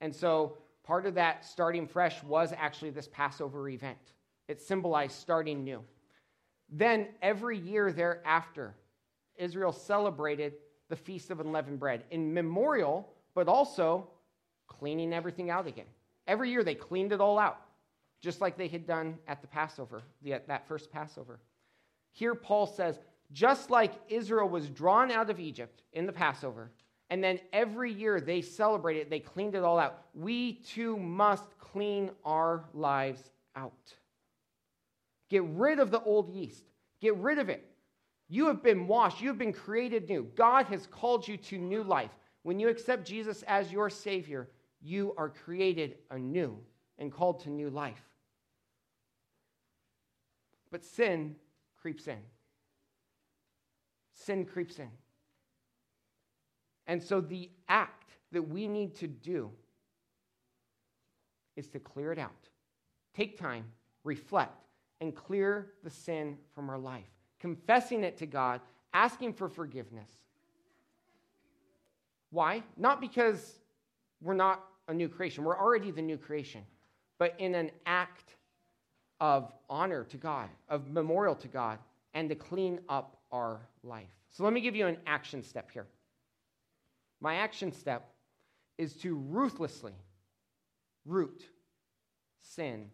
And 0.00 0.14
so 0.14 0.58
part 0.84 1.06
of 1.06 1.14
that 1.14 1.44
starting 1.44 1.86
fresh 1.86 2.22
was 2.22 2.52
actually 2.56 2.90
this 2.90 3.08
Passover 3.08 3.68
event. 3.68 3.98
It 4.46 4.60
symbolized 4.60 5.18
starting 5.18 5.64
new. 5.64 5.82
Then 6.68 7.08
every 7.22 7.58
year 7.58 7.92
thereafter, 7.92 8.74
Israel 9.36 9.72
celebrated 9.72 10.54
the 10.88 10.96
Feast 10.96 11.30
of 11.30 11.40
Unleavened 11.40 11.78
Bread 11.78 12.04
in 12.10 12.34
memorial, 12.34 13.12
but 13.34 13.48
also 13.48 14.08
cleaning 14.66 15.12
everything 15.12 15.50
out 15.50 15.66
again. 15.66 15.86
Every 16.26 16.50
year 16.50 16.62
they 16.62 16.74
cleaned 16.74 17.12
it 17.12 17.20
all 17.20 17.38
out, 17.38 17.60
just 18.20 18.40
like 18.40 18.56
they 18.56 18.68
had 18.68 18.86
done 18.86 19.18
at 19.26 19.40
the 19.40 19.48
Passover, 19.48 20.02
that 20.24 20.66
first 20.68 20.90
Passover. 20.90 21.40
Here 22.12 22.34
Paul 22.34 22.66
says, 22.66 22.98
just 23.32 23.70
like 23.70 23.92
Israel 24.08 24.48
was 24.48 24.68
drawn 24.68 25.10
out 25.10 25.30
of 25.30 25.38
Egypt 25.38 25.82
in 25.92 26.06
the 26.06 26.12
Passover, 26.12 26.70
and 27.08 27.22
then 27.22 27.40
every 27.52 27.92
year 27.92 28.20
they 28.20 28.42
celebrated, 28.42 29.10
they 29.10 29.20
cleaned 29.20 29.54
it 29.54 29.62
all 29.62 29.78
out. 29.78 30.02
We 30.14 30.54
too 30.54 30.96
must 30.96 31.58
clean 31.58 32.10
our 32.24 32.64
lives 32.74 33.30
out. 33.54 33.94
Get 35.28 35.44
rid 35.44 35.78
of 35.78 35.92
the 35.92 36.02
old 36.02 36.30
yeast, 36.30 36.64
get 37.00 37.16
rid 37.16 37.38
of 37.38 37.48
it. 37.48 37.69
You 38.32 38.46
have 38.46 38.62
been 38.62 38.86
washed, 38.86 39.20
you 39.20 39.26
have 39.26 39.38
been 39.38 39.52
created 39.52 40.08
new. 40.08 40.22
God 40.36 40.66
has 40.66 40.86
called 40.86 41.26
you 41.26 41.36
to 41.36 41.58
new 41.58 41.82
life. 41.82 42.12
When 42.44 42.60
you 42.60 42.68
accept 42.68 43.04
Jesus 43.04 43.42
as 43.48 43.72
your 43.72 43.90
Savior, 43.90 44.48
you 44.80 45.14
are 45.18 45.28
created 45.28 45.96
anew 46.12 46.56
and 47.00 47.10
called 47.12 47.40
to 47.40 47.50
new 47.50 47.70
life. 47.70 48.00
But 50.70 50.84
sin 50.84 51.34
creeps 51.76 52.06
in. 52.06 52.20
Sin 54.14 54.44
creeps 54.44 54.78
in. 54.78 54.90
And 56.86 57.02
so 57.02 57.20
the 57.20 57.50
act 57.68 58.12
that 58.30 58.42
we 58.42 58.68
need 58.68 58.94
to 58.96 59.08
do 59.08 59.50
is 61.56 61.66
to 61.68 61.80
clear 61.80 62.12
it 62.12 62.18
out. 62.20 62.48
Take 63.12 63.36
time, 63.36 63.64
reflect, 64.04 64.66
and 65.00 65.16
clear 65.16 65.72
the 65.82 65.90
sin 65.90 66.38
from 66.54 66.70
our 66.70 66.78
life. 66.78 67.10
Confessing 67.40 68.04
it 68.04 68.18
to 68.18 68.26
God, 68.26 68.60
asking 68.92 69.32
for 69.32 69.48
forgiveness. 69.48 70.10
Why? 72.30 72.62
Not 72.76 73.00
because 73.00 73.58
we're 74.20 74.34
not 74.34 74.64
a 74.88 74.94
new 74.94 75.08
creation, 75.08 75.44
we're 75.44 75.58
already 75.58 75.90
the 75.90 76.02
new 76.02 76.16
creation, 76.16 76.62
but 77.18 77.34
in 77.38 77.54
an 77.54 77.70
act 77.86 78.36
of 79.20 79.52
honor 79.68 80.04
to 80.04 80.16
God, 80.16 80.48
of 80.68 80.90
memorial 80.90 81.34
to 81.36 81.48
God, 81.48 81.78
and 82.14 82.28
to 82.28 82.34
clean 82.34 82.80
up 82.88 83.18
our 83.32 83.60
life. 83.84 84.08
So 84.30 84.44
let 84.44 84.52
me 84.52 84.60
give 84.60 84.74
you 84.74 84.86
an 84.86 84.96
action 85.06 85.42
step 85.42 85.70
here. 85.70 85.86
My 87.20 87.36
action 87.36 87.72
step 87.72 88.12
is 88.78 88.94
to 88.94 89.14
ruthlessly 89.28 89.92
root 91.04 91.42
sin 92.42 92.90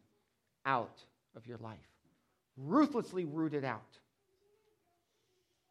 out 0.65 1.03
of 1.37 1.47
your 1.47 1.59
life. 1.59 1.79
Ruthlessly 2.57 3.25
root 3.25 3.55
it 3.55 3.65
out. 3.65 3.99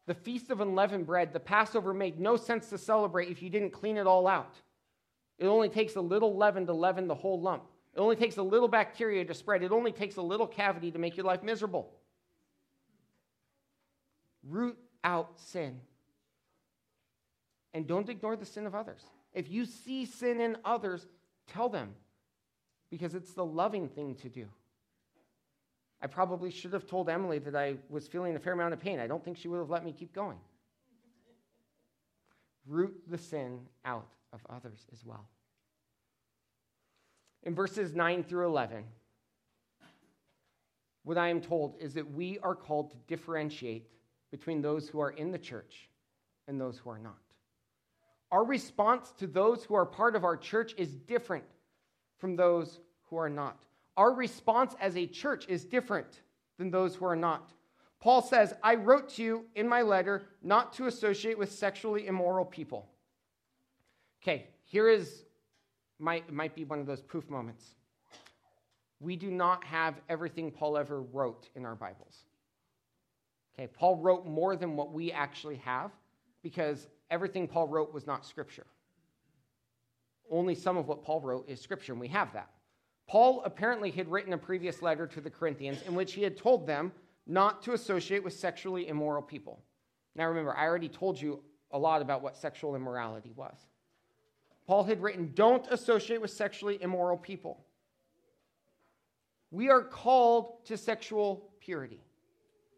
The 0.06 0.14
Feast 0.14 0.50
of 0.50 0.60
Unleavened 0.60 1.06
Bread, 1.06 1.32
the 1.32 1.40
Passover 1.40 1.92
made 1.92 2.20
no 2.20 2.36
sense 2.36 2.68
to 2.70 2.78
celebrate 2.78 3.28
if 3.28 3.42
you 3.42 3.50
didn't 3.50 3.70
clean 3.70 3.96
it 3.96 4.06
all 4.06 4.26
out. 4.26 4.54
It 5.38 5.46
only 5.46 5.68
takes 5.68 5.96
a 5.96 6.00
little 6.00 6.36
leaven 6.36 6.66
to 6.66 6.72
leaven 6.72 7.08
the 7.08 7.14
whole 7.14 7.40
lump. 7.40 7.64
It 7.94 7.98
only 7.98 8.16
takes 8.16 8.36
a 8.36 8.42
little 8.42 8.68
bacteria 8.68 9.24
to 9.24 9.34
spread. 9.34 9.62
It 9.62 9.72
only 9.72 9.92
takes 9.92 10.16
a 10.16 10.22
little 10.22 10.46
cavity 10.46 10.90
to 10.92 10.98
make 10.98 11.16
your 11.16 11.26
life 11.26 11.42
miserable. 11.42 11.90
Root 14.48 14.78
out 15.02 15.40
sin. 15.40 15.80
And 17.74 17.86
don't 17.86 18.08
ignore 18.08 18.36
the 18.36 18.46
sin 18.46 18.66
of 18.66 18.74
others. 18.74 19.02
If 19.34 19.50
you 19.50 19.64
see 19.64 20.06
sin 20.06 20.40
in 20.40 20.56
others, 20.64 21.06
tell 21.46 21.68
them 21.68 21.94
because 22.90 23.14
it's 23.14 23.32
the 23.32 23.44
loving 23.44 23.88
thing 23.88 24.14
to 24.16 24.28
do. 24.28 24.46
I 26.02 26.06
probably 26.06 26.50
should 26.50 26.72
have 26.72 26.86
told 26.86 27.08
Emily 27.08 27.38
that 27.40 27.56
I 27.56 27.76
was 27.88 28.06
feeling 28.06 28.36
a 28.36 28.38
fair 28.38 28.52
amount 28.52 28.74
of 28.74 28.80
pain. 28.80 29.00
I 29.00 29.06
don't 29.06 29.24
think 29.24 29.38
she 29.38 29.48
would 29.48 29.58
have 29.58 29.70
let 29.70 29.84
me 29.84 29.92
keep 29.92 30.12
going. 30.12 30.38
Root 32.66 32.94
the 33.08 33.18
sin 33.18 33.60
out 33.84 34.12
of 34.32 34.40
others 34.50 34.86
as 34.92 35.04
well. 35.04 35.28
In 37.44 37.54
verses 37.54 37.94
9 37.94 38.24
through 38.24 38.46
11, 38.46 38.84
what 41.04 41.16
I 41.16 41.28
am 41.28 41.40
told 41.40 41.76
is 41.80 41.94
that 41.94 42.10
we 42.10 42.38
are 42.40 42.56
called 42.56 42.90
to 42.90 42.96
differentiate 43.06 43.88
between 44.32 44.60
those 44.60 44.88
who 44.88 45.00
are 45.00 45.10
in 45.10 45.30
the 45.30 45.38
church 45.38 45.88
and 46.48 46.60
those 46.60 46.78
who 46.78 46.90
are 46.90 46.98
not. 46.98 47.14
Our 48.32 48.44
response 48.44 49.12
to 49.18 49.28
those 49.28 49.64
who 49.64 49.74
are 49.74 49.86
part 49.86 50.16
of 50.16 50.24
our 50.24 50.36
church 50.36 50.74
is 50.76 50.96
different 50.96 51.44
from 52.18 52.34
those 52.34 52.80
who 53.08 53.16
are 53.16 53.28
not. 53.28 53.64
Our 53.96 54.12
response 54.12 54.74
as 54.80 54.96
a 54.96 55.06
church 55.06 55.46
is 55.48 55.64
different 55.64 56.22
than 56.58 56.70
those 56.70 56.94
who 56.94 57.04
are 57.06 57.16
not. 57.16 57.50
Paul 58.00 58.22
says, 58.22 58.54
I 58.62 58.74
wrote 58.74 59.08
to 59.10 59.22
you 59.22 59.44
in 59.54 59.68
my 59.68 59.82
letter 59.82 60.26
not 60.42 60.72
to 60.74 60.86
associate 60.86 61.38
with 61.38 61.50
sexually 61.50 62.06
immoral 62.06 62.44
people. 62.44 62.88
Okay, 64.22 64.48
here 64.64 64.88
is, 64.88 65.24
might, 65.98 66.30
might 66.32 66.54
be 66.54 66.64
one 66.64 66.78
of 66.78 66.86
those 66.86 67.00
poof 67.00 67.28
moments. 67.30 67.64
We 69.00 69.16
do 69.16 69.30
not 69.30 69.64
have 69.64 69.94
everything 70.08 70.50
Paul 70.50 70.76
ever 70.76 71.02
wrote 71.02 71.48
in 71.54 71.64
our 71.64 71.74
Bibles. 71.74 72.24
Okay, 73.54 73.68
Paul 73.68 73.96
wrote 73.96 74.26
more 74.26 74.56
than 74.56 74.76
what 74.76 74.92
we 74.92 75.12
actually 75.12 75.56
have 75.56 75.90
because 76.42 76.88
everything 77.10 77.48
Paul 77.48 77.68
wrote 77.68 77.92
was 77.94 78.06
not 78.06 78.26
scripture. 78.26 78.66
Only 80.30 80.54
some 80.54 80.76
of 80.76 80.88
what 80.88 81.02
Paul 81.02 81.20
wrote 81.20 81.48
is 81.48 81.60
scripture, 81.60 81.92
and 81.92 82.00
we 82.00 82.08
have 82.08 82.32
that. 82.34 82.50
Paul 83.06 83.42
apparently 83.44 83.90
had 83.90 84.10
written 84.10 84.32
a 84.32 84.38
previous 84.38 84.82
letter 84.82 85.06
to 85.06 85.20
the 85.20 85.30
Corinthians 85.30 85.82
in 85.82 85.94
which 85.94 86.14
he 86.14 86.22
had 86.22 86.36
told 86.36 86.66
them 86.66 86.92
not 87.26 87.62
to 87.62 87.72
associate 87.72 88.24
with 88.24 88.32
sexually 88.32 88.88
immoral 88.88 89.22
people. 89.22 89.62
Now 90.14 90.26
remember, 90.26 90.56
I 90.56 90.64
already 90.64 90.88
told 90.88 91.20
you 91.20 91.40
a 91.70 91.78
lot 91.78 92.02
about 92.02 92.22
what 92.22 92.36
sexual 92.36 92.74
immorality 92.74 93.32
was. 93.34 93.56
Paul 94.66 94.84
had 94.84 95.02
written, 95.02 95.32
Don't 95.34 95.66
associate 95.70 96.20
with 96.20 96.30
sexually 96.30 96.82
immoral 96.82 97.16
people. 97.16 97.64
We 99.50 99.70
are 99.70 99.82
called 99.82 100.64
to 100.66 100.76
sexual 100.76 101.50
purity. 101.60 102.00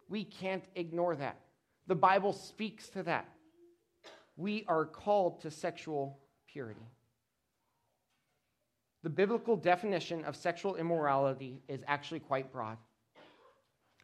We 0.09 0.25
can't 0.25 0.65
ignore 0.75 1.17
that. 1.17 1.39
The 1.87 1.95
Bible 1.95 2.33
speaks 2.33 2.89
to 2.91 3.03
that. 3.05 3.29
We 4.37 4.65
are 4.69 4.85
called 4.85 5.41
to 5.43 5.51
sexual 5.51 6.19
purity. 6.47 6.87
The 9.03 9.11
biblical 9.11 9.57
definition 9.57 10.25
of 10.25 10.35
sexual 10.35 10.77
immorality 10.77 11.63
is 11.69 11.83
actually 11.87 12.21
quite 12.21 12.53
broad. 12.53 12.79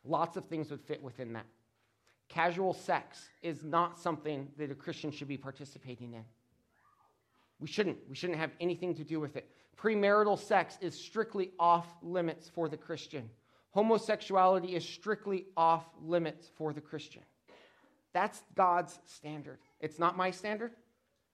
Lots 0.05 0.37
of 0.37 0.45
things 0.47 0.71
would 0.71 0.83
fit 0.83 1.03
within 1.03 1.33
that. 1.33 1.47
Casual 2.29 2.73
sex 2.73 3.29
is 3.43 3.65
not 3.65 3.99
something 3.99 4.49
that 4.57 4.71
a 4.71 4.75
Christian 4.75 5.11
should 5.11 5.29
be 5.29 5.37
participating 5.37 6.15
in. 6.15 6.25
We 7.59 7.69
shouldn't. 7.69 7.99
We 8.09 8.15
shouldn't 8.15 8.39
have 8.39 8.51
anything 8.61 8.95
to 8.97 9.05
do 9.05 9.21
with 9.21 9.37
it. 9.37 9.49
Premarital 9.77 10.39
sex 10.39 10.79
is 10.81 10.95
strictly 10.95 11.51
off 11.59 11.87
limits 12.03 12.49
for 12.49 12.69
the 12.69 12.77
Christian. 12.77 13.29
Homosexuality 13.71 14.77
is 14.77 14.85
strictly 14.85 15.47
off 15.57 15.85
limits 16.01 16.49
for 16.57 16.73
the 16.73 16.81
Christian. 16.81 17.23
That's 18.13 18.41
God's 18.55 18.99
standard. 19.07 19.59
It's 19.81 19.99
not 19.99 20.17
my 20.17 20.31
standard. 20.31 20.73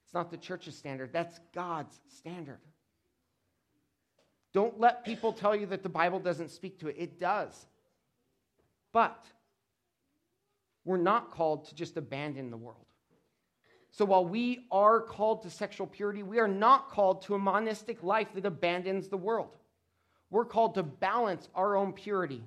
It's 0.04 0.14
not 0.14 0.30
the 0.30 0.38
church's 0.38 0.76
standard. 0.76 1.12
That's 1.12 1.38
God's 1.54 2.00
standard. 2.08 2.60
Don't 4.52 4.80
let 4.80 5.04
people 5.04 5.32
tell 5.32 5.54
you 5.54 5.66
that 5.66 5.82
the 5.82 5.88
Bible 5.88 6.18
doesn't 6.18 6.50
speak 6.50 6.78
to 6.80 6.88
it. 6.88 6.96
It 6.98 7.20
does. 7.20 7.66
But 8.92 9.24
we're 10.84 10.96
not 10.96 11.30
called 11.30 11.66
to 11.66 11.74
just 11.74 11.96
abandon 11.96 12.50
the 12.50 12.56
world. 12.56 12.86
So 13.92 14.04
while 14.04 14.24
we 14.24 14.66
are 14.70 15.00
called 15.00 15.42
to 15.42 15.50
sexual 15.50 15.86
purity, 15.86 16.22
we 16.22 16.38
are 16.38 16.48
not 16.48 16.90
called 16.90 17.22
to 17.22 17.34
a 17.34 17.38
monastic 17.38 18.02
life 18.02 18.28
that 18.34 18.46
abandons 18.46 19.08
the 19.08 19.16
world. 19.16 19.56
We're 20.30 20.44
called 20.44 20.74
to 20.76 20.82
balance 20.82 21.48
our 21.54 21.76
own 21.76 21.92
purity 21.92 22.42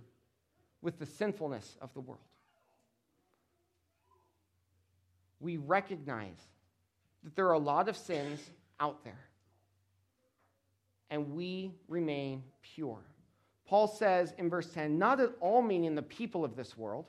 with 0.81 0.99
the 0.99 1.05
sinfulness 1.05 1.77
of 1.81 1.93
the 1.93 1.99
world. 1.99 2.21
We 5.39 5.57
recognize 5.57 6.37
that 7.23 7.35
there 7.35 7.47
are 7.47 7.53
a 7.53 7.59
lot 7.59 7.89
of 7.89 7.97
sins 7.97 8.39
out 8.79 9.03
there, 9.03 9.19
and 11.13 11.35
we 11.35 11.71
remain 11.87 12.41
pure. 12.63 12.97
Paul 13.67 13.87
says 13.87 14.33
in 14.39 14.49
verse 14.49 14.73
10, 14.73 14.97
not 14.97 15.19
at 15.19 15.29
all 15.39 15.61
meaning 15.61 15.93
the 15.93 16.01
people 16.01 16.43
of 16.43 16.55
this 16.55 16.75
world. 16.75 17.05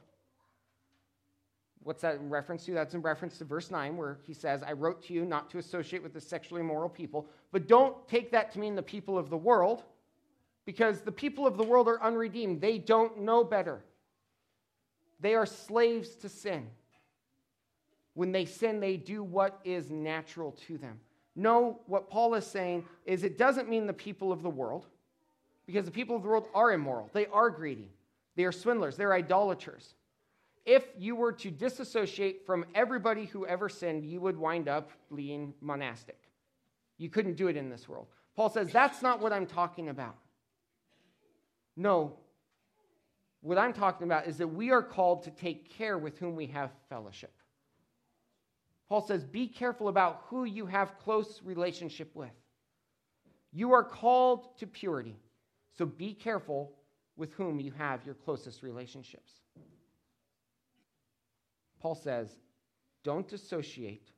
What's 1.83 2.03
that 2.03 2.17
in 2.17 2.29
reference 2.29 2.67
to? 2.67 2.75
That's 2.75 2.93
in 2.93 3.01
reference 3.01 3.39
to 3.39 3.47
verse 3.47 3.71
9, 3.71 3.97
where 3.97 4.19
he 4.27 4.35
says, 4.35 4.63
I 4.63 4.73
wrote 4.73 5.03
to 5.05 5.15
you 5.15 5.25
not 5.25 5.49
to 5.51 5.59
associate 5.59 6.03
with 6.03 6.13
the 6.13 6.21
sexually 6.21 6.61
immoral 6.61 6.91
people. 6.91 7.31
But 7.51 7.67
don't 7.67 8.07
take 8.07 8.31
that 8.33 8.53
to 8.53 8.59
mean 8.59 8.75
the 8.75 8.83
people 8.83 9.17
of 9.17 9.31
the 9.31 9.39
world, 9.39 9.83
because 10.67 11.01
the 11.01 11.11
people 11.11 11.47
of 11.47 11.57
the 11.57 11.65
world 11.65 11.89
are 11.89 12.03
unredeemed. 12.03 12.61
They 12.61 12.77
don't 12.77 13.23
know 13.23 13.43
better. 13.43 13.83
They 15.19 15.35
are 15.35 15.47
slaves 15.47 16.15
to 16.17 16.29
sin. 16.29 16.69
When 18.13 18.33
they 18.33 18.45
sin, 18.45 18.81
they 18.81 18.99
do 18.99 19.25
what 19.25 19.61
is 19.65 19.91
natural 19.91 20.53
to 20.67 20.77
them. 20.77 21.01
No, 21.37 21.81
what 21.87 22.09
Paul 22.09 22.35
is 22.35 22.47
saying 22.47 22.85
is 23.05 23.25
it 23.25 23.39
doesn't 23.39 23.69
mean 23.69 23.87
the 23.87 23.93
people 23.93 24.31
of 24.31 24.43
the 24.43 24.51
world 24.51 24.87
because 25.67 25.85
the 25.85 25.91
people 25.91 26.17
of 26.17 26.23
the 26.23 26.29
world 26.29 26.49
are 26.55 26.73
immoral. 26.73 27.11
They 27.13 27.27
are 27.27 27.51
greedy. 27.51 27.91
They 28.37 28.45
are 28.45 28.53
swindlers. 28.53 28.97
They're 28.97 29.13
idolaters. 29.13 29.95
If 30.65 30.85
you 30.97 31.17
were 31.17 31.33
to 31.33 31.51
disassociate 31.51 32.47
from 32.47 32.65
everybody 32.75 33.27
who 33.27 33.47
ever 33.47 33.69
sinned, 33.69 34.05
you 34.05 34.21
would 34.21 34.39
wind 34.39 34.69
up 34.69 34.91
being 35.15 35.55
monastic. 35.61 36.19
You 36.97 37.11
couldn't 37.11 37.35
do 37.35 37.49
it 37.49 37.57
in 37.57 37.69
this 37.69 37.89
world. 37.89 38.07
Paul 38.37 38.49
says, 38.49 38.71
that's 38.73 39.03
not 39.03 39.21
what 39.21 39.33
I'm 39.33 39.47
talking 39.47 39.89
about. 39.89 40.17
No. 41.77 42.15
What 43.41 43.59
I'm 43.59 43.73
talking 43.73 44.07
about 44.07 44.27
is 44.27 44.39
that 44.39 44.49
we 44.49 44.71
are 44.71 44.83
called 44.83 45.25
to 45.25 45.31
take 45.31 45.71
care 45.71 45.99
with 45.99 46.19
whom 46.19 46.35
we 46.35 46.47
have 46.47 46.71
fellowship. 46.89 47.33
Paul 48.95 49.05
says, 49.05 49.25
be 49.25 49.49
careful 49.49 49.89
about 49.89 50.23
who 50.29 50.45
you 50.45 50.67
have 50.67 51.01
close 51.01 51.41
relationship 51.43 52.15
with. 52.15 52.31
You 53.51 53.73
are 53.73 53.83
called 53.83 54.57
to 54.59 54.69
purity. 54.69 55.17
So 55.77 55.85
be 55.85 56.15
careful 56.15 56.71
with 57.17 57.33
whom 57.33 57.59
you 57.59 57.73
have 57.73 58.07
your 58.07 58.15
closest 58.15 58.63
relationships. 58.63 59.33
Paul 61.81 61.97
says, 61.97 62.39
don't 63.03 63.33
associate, 63.33 64.13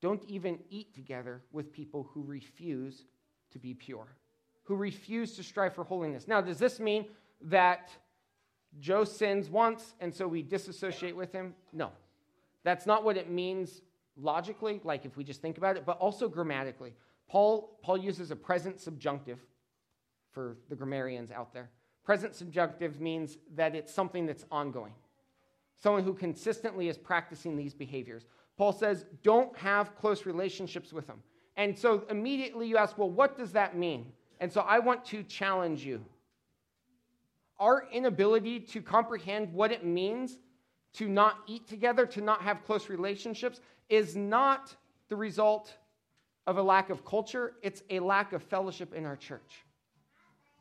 don't 0.00 0.24
even 0.24 0.60
eat 0.70 0.94
together 0.94 1.42
with 1.52 1.70
people 1.70 2.08
who 2.14 2.22
refuse 2.22 3.04
to 3.50 3.58
be 3.58 3.74
pure, 3.74 4.16
who 4.62 4.76
refuse 4.76 5.36
to 5.36 5.42
strive 5.42 5.74
for 5.74 5.84
holiness. 5.84 6.26
Now, 6.26 6.40
does 6.40 6.56
this 6.56 6.80
mean 6.80 7.04
that 7.42 7.90
Joe 8.80 9.04
sins 9.04 9.50
once 9.50 9.92
and 10.00 10.14
so 10.14 10.26
we 10.26 10.40
disassociate 10.40 11.14
with 11.14 11.32
him? 11.32 11.54
No. 11.70 11.90
That's 12.64 12.86
not 12.86 13.04
what 13.04 13.18
it 13.18 13.28
means 13.30 13.82
logically, 14.16 14.80
like 14.84 15.04
if 15.04 15.16
we 15.16 15.24
just 15.24 15.40
think 15.40 15.58
about 15.58 15.76
it, 15.76 15.84
but 15.86 15.98
also 15.98 16.28
grammatically. 16.28 16.94
Paul, 17.28 17.78
Paul 17.82 17.96
uses 17.96 18.30
a 18.30 18.36
present 18.36 18.80
subjunctive 18.80 19.38
for 20.30 20.56
the 20.68 20.76
grammarians 20.76 21.30
out 21.30 21.52
there. 21.52 21.70
Present 22.04 22.34
subjunctive 22.34 23.00
means 23.00 23.38
that 23.54 23.74
it's 23.74 23.94
something 23.94 24.26
that's 24.26 24.44
ongoing, 24.50 24.92
someone 25.78 26.02
who 26.02 26.14
consistently 26.14 26.88
is 26.88 26.98
practicing 26.98 27.56
these 27.56 27.74
behaviors. 27.74 28.26
Paul 28.56 28.72
says, 28.72 29.06
don't 29.22 29.56
have 29.56 29.96
close 29.96 30.26
relationships 30.26 30.92
with 30.92 31.06
them. 31.06 31.22
And 31.56 31.78
so 31.78 32.04
immediately 32.10 32.66
you 32.66 32.76
ask, 32.76 32.98
well, 32.98 33.10
what 33.10 33.36
does 33.36 33.52
that 33.52 33.76
mean? 33.76 34.12
And 34.40 34.52
so 34.52 34.62
I 34.62 34.78
want 34.78 35.04
to 35.06 35.22
challenge 35.22 35.84
you. 35.84 36.04
Our 37.58 37.86
inability 37.92 38.60
to 38.60 38.82
comprehend 38.82 39.52
what 39.52 39.70
it 39.70 39.84
means 39.84 40.38
to 40.94 41.08
not 41.08 41.36
eat 41.46 41.66
together, 41.66 42.06
to 42.06 42.20
not 42.20 42.42
have 42.42 42.64
close 42.64 42.88
relationships, 42.88 43.60
is 43.88 44.16
not 44.16 44.74
the 45.08 45.16
result 45.16 45.74
of 46.46 46.58
a 46.58 46.62
lack 46.62 46.90
of 46.90 47.04
culture, 47.04 47.54
it's 47.62 47.82
a 47.90 48.00
lack 48.00 48.32
of 48.32 48.42
fellowship 48.42 48.94
in 48.94 49.06
our 49.06 49.16
church 49.16 49.64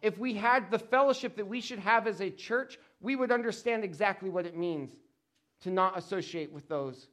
if 0.02 0.18
we 0.18 0.34
had 0.34 0.72
the 0.72 0.80
fellowship 0.80 1.36
that 1.36 1.48
we 1.48 1.62
should 1.62 1.80
have 1.80 2.08
as 2.08 2.22
a 2.22 2.30
church, 2.30 2.80
we 3.02 3.16
would 3.16 3.32
understand 3.32 3.84
exactly 3.84 4.30
what 4.30 4.46
it 4.46 4.58
means 4.58 4.92
to 5.62 5.70
not 5.70 5.98
associate 5.98 6.52
with 6.52 6.68
those. 6.68 7.08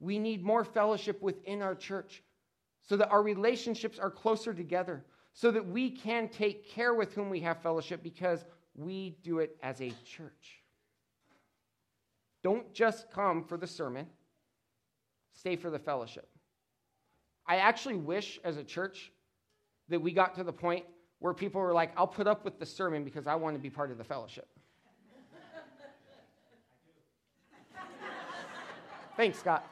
We 0.00 0.18
need 0.18 0.42
more 0.42 0.64
fellowship 0.64 1.20
within 1.20 1.62
our 1.62 1.74
church 1.74 2.22
so 2.80 2.96
that 2.96 3.10
our 3.10 3.22
relationships 3.22 3.98
are 3.98 4.10
closer 4.10 4.52
together, 4.52 5.04
so 5.34 5.50
that 5.50 5.64
we 5.66 5.90
can 5.90 6.28
take 6.28 6.68
care 6.68 6.94
with 6.94 7.14
whom 7.14 7.30
we 7.30 7.40
have 7.40 7.62
fellowship 7.62 8.02
because 8.02 8.44
we 8.74 9.16
do 9.22 9.38
it 9.38 9.56
as 9.62 9.80
a 9.80 9.92
church. 10.04 10.61
Don't 12.42 12.72
just 12.74 13.10
come 13.10 13.44
for 13.44 13.56
the 13.56 13.66
sermon, 13.66 14.06
stay 15.32 15.56
for 15.56 15.70
the 15.70 15.78
fellowship. 15.78 16.28
I 17.46 17.56
actually 17.56 17.96
wish 17.96 18.40
as 18.44 18.56
a 18.56 18.64
church 18.64 19.12
that 19.88 20.00
we 20.00 20.12
got 20.12 20.34
to 20.36 20.44
the 20.44 20.52
point 20.52 20.84
where 21.18 21.34
people 21.34 21.60
were 21.60 21.72
like, 21.72 21.92
I'll 21.96 22.06
put 22.06 22.26
up 22.26 22.44
with 22.44 22.58
the 22.58 22.66
sermon 22.66 23.04
because 23.04 23.26
I 23.26 23.34
want 23.36 23.54
to 23.54 23.60
be 23.60 23.70
part 23.70 23.90
of 23.90 23.98
the 23.98 24.04
fellowship. 24.04 24.48
Thanks, 29.16 29.38
Scott. 29.38 29.64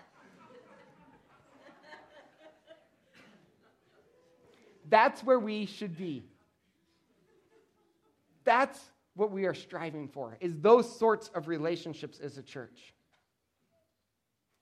That's 4.88 5.22
where 5.22 5.38
we 5.38 5.66
should 5.66 5.96
be. 5.96 6.24
That's 8.44 8.80
what 9.20 9.30
we 9.30 9.44
are 9.44 9.52
striving 9.52 10.08
for, 10.08 10.38
is 10.40 10.58
those 10.60 10.98
sorts 10.98 11.28
of 11.34 11.46
relationships 11.46 12.20
as 12.20 12.38
a 12.38 12.42
church. 12.42 12.94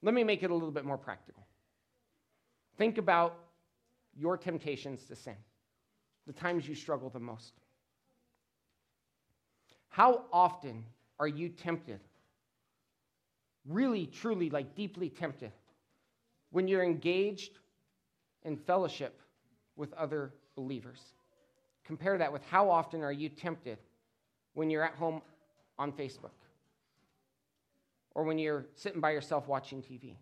Let 0.03 0.15
me 0.15 0.25
make 0.25 0.43
it 0.43 0.51
a 0.51 0.55
little 0.55 0.73
bit 0.73 0.85
more 0.85 0.99
practical. 0.99 1.47
Think 2.77 2.99
about 2.99 3.39
your 4.17 4.37
temptations 4.37 5.05
to 5.05 5.15
sin, 5.15 5.37
the 6.27 6.33
times 6.33 6.69
you 6.69 6.75
struggle 6.75 7.09
the 7.09 7.21
most. 7.21 7.53
How 9.91 10.25
often 10.33 10.85
are 11.21 11.29
you 11.29 11.51
tempted, 11.51 12.01
really, 13.65 14.07
truly, 14.07 14.51
like 14.51 14.75
deeply 14.75 15.09
tempted, 15.09 15.53
when 16.51 16.67
you're 16.67 16.83
engaged 16.83 17.59
in 18.43 18.57
fellowship 18.57 19.21
with 19.77 19.93
other 19.93 20.35
believers? 20.57 21.01
Compare 21.85 22.19
that 22.19 22.33
with 22.33 22.45
how 22.51 22.69
often 22.69 23.05
are 23.05 23.13
you 23.13 23.29
tempted 23.29 23.79
when 24.59 24.71
you're 24.71 24.83
at 24.83 24.97
home 24.97 25.23
on 25.79 25.93
Facebook 25.93 26.35
or 28.17 28.25
when 28.25 28.39
you're 28.39 28.67
sitting 28.75 29.01
by 29.01 29.13
yourself 29.13 29.47
watching 29.47 29.81
TV? 29.81 30.17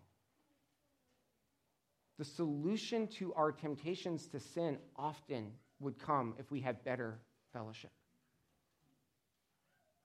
The 2.19 2.25
solution 2.25 3.07
to 3.19 3.33
our 3.33 3.51
temptations 3.51 4.27
to 4.27 4.39
sin 4.39 4.77
often 4.95 5.51
would 5.79 5.97
come 5.97 6.35
if 6.37 6.51
we 6.51 6.61
had 6.61 6.83
better 6.83 7.17
fellowship. 7.51 7.89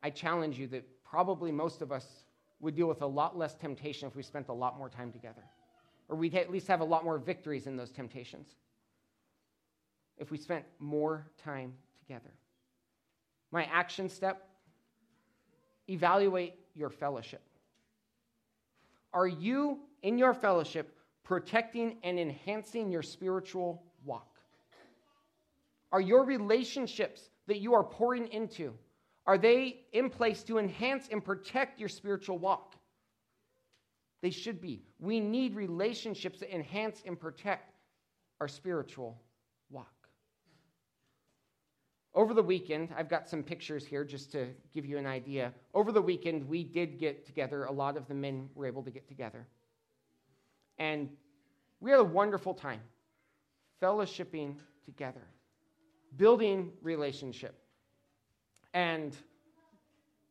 I 0.02 0.08
challenge 0.08 0.58
you 0.58 0.66
that 0.68 0.84
probably 1.04 1.52
most 1.52 1.82
of 1.82 1.92
us 1.92 2.06
would 2.60 2.74
deal 2.74 2.88
with 2.88 3.02
a 3.02 3.06
lot 3.06 3.36
less 3.36 3.54
temptation 3.54 4.08
if 4.08 4.16
we 4.16 4.22
spent 4.22 4.48
a 4.48 4.52
lot 4.54 4.78
more 4.78 4.88
time 4.88 5.12
together. 5.12 5.42
Or 6.08 6.16
we'd 6.16 6.34
at 6.34 6.50
least 6.50 6.68
have 6.68 6.80
a 6.80 6.84
lot 6.84 7.04
more 7.04 7.18
victories 7.18 7.66
in 7.66 7.76
those 7.76 7.90
temptations 7.90 8.48
if 10.16 10.30
we 10.30 10.38
spent 10.38 10.64
more 10.78 11.26
time 11.42 11.74
together. 11.98 12.30
My 13.52 13.64
action 13.66 14.08
step 14.08 14.48
evaluate 15.88 16.54
your 16.74 16.90
fellowship. 16.90 17.42
Are 19.12 19.28
you 19.28 19.80
in 20.02 20.18
your 20.18 20.34
fellowship 20.34 20.96
protecting 21.22 21.98
and 22.02 22.18
enhancing 22.18 22.90
your 22.90 23.02
spiritual 23.02 23.84
walk? 24.04 24.40
Are 25.92 26.00
your 26.00 26.24
relationships 26.24 27.30
that 27.46 27.60
you 27.60 27.74
are 27.74 27.84
pouring 27.84 28.26
into 28.28 28.72
are 29.26 29.38
they 29.38 29.84
in 29.92 30.10
place 30.10 30.42
to 30.44 30.58
enhance 30.58 31.08
and 31.10 31.24
protect 31.24 31.78
your 31.78 31.88
spiritual 31.88 32.38
walk? 32.38 32.74
They 34.20 34.30
should 34.30 34.60
be. 34.60 34.84
We 34.98 35.20
need 35.20 35.54
relationships 35.54 36.40
that 36.40 36.54
enhance 36.54 37.02
and 37.06 37.18
protect 37.18 37.74
our 38.40 38.48
spiritual 38.48 39.20
walk. 39.70 40.01
Over 42.14 42.34
the 42.34 42.42
weekend, 42.42 42.90
I've 42.96 43.08
got 43.08 43.28
some 43.28 43.42
pictures 43.42 43.86
here 43.86 44.04
just 44.04 44.30
to 44.32 44.48
give 44.74 44.84
you 44.84 44.98
an 44.98 45.06
idea. 45.06 45.52
Over 45.72 45.92
the 45.92 46.02
weekend, 46.02 46.46
we 46.46 46.62
did 46.62 46.98
get 46.98 47.24
together. 47.24 47.64
A 47.64 47.72
lot 47.72 47.96
of 47.96 48.06
the 48.06 48.14
men 48.14 48.50
were 48.54 48.66
able 48.66 48.82
to 48.82 48.90
get 48.90 49.08
together. 49.08 49.46
And 50.78 51.08
we 51.80 51.90
had 51.90 52.00
a 52.00 52.04
wonderful 52.04 52.52
time 52.52 52.80
fellowshipping 53.80 54.56
together, 54.84 55.26
building 56.16 56.72
relationship. 56.82 57.58
And 58.74 59.16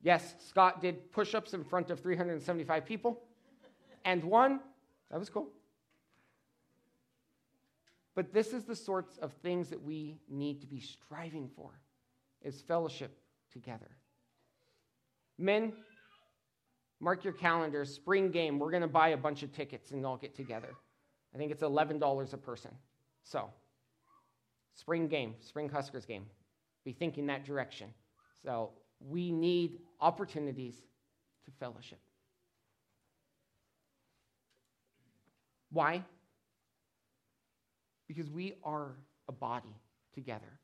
yes, 0.01 0.35
Scott 0.39 0.81
did 0.81 1.11
push 1.11 1.33
ups 1.33 1.53
in 1.53 1.63
front 1.63 1.89
of 1.89 1.99
375 1.99 2.85
people 2.85 3.21
and 4.05 4.23
one. 4.23 4.59
That 5.09 5.19
was 5.19 5.29
cool. 5.29 5.49
But 8.15 8.33
this 8.33 8.53
is 8.53 8.65
the 8.65 8.75
sorts 8.75 9.17
of 9.17 9.31
things 9.41 9.69
that 9.69 9.81
we 9.81 10.17
need 10.29 10.61
to 10.61 10.67
be 10.67 10.79
striving 10.79 11.49
for 11.55 11.71
is 12.41 12.61
fellowship 12.61 13.17
together. 13.51 13.89
Men, 15.37 15.73
mark 16.99 17.23
your 17.23 17.33
calendars, 17.33 17.93
spring 17.93 18.31
game. 18.31 18.59
We're 18.59 18.71
going 18.71 18.81
to 18.81 18.87
buy 18.87 19.09
a 19.09 19.17
bunch 19.17 19.43
of 19.43 19.53
tickets 19.53 19.91
and 19.91 20.05
all 20.05 20.17
get 20.17 20.35
together. 20.35 20.69
I 21.33 21.37
think 21.37 21.51
it's 21.51 21.63
$11 21.63 22.33
a 22.33 22.37
person. 22.37 22.71
So, 23.23 23.49
spring 24.75 25.07
game, 25.07 25.35
spring 25.39 25.69
Huskers 25.69 26.05
game. 26.05 26.25
Be 26.83 26.91
thinking 26.91 27.27
that 27.27 27.45
direction. 27.45 27.93
So, 28.43 28.71
we 28.99 29.31
need 29.31 29.79
opportunities 29.99 30.75
to 31.45 31.51
fellowship. 31.59 31.99
Why? 35.71 36.03
Because 38.13 38.29
we 38.29 38.55
are 38.65 38.97
a 39.29 39.31
body 39.31 39.73
together 40.13 40.59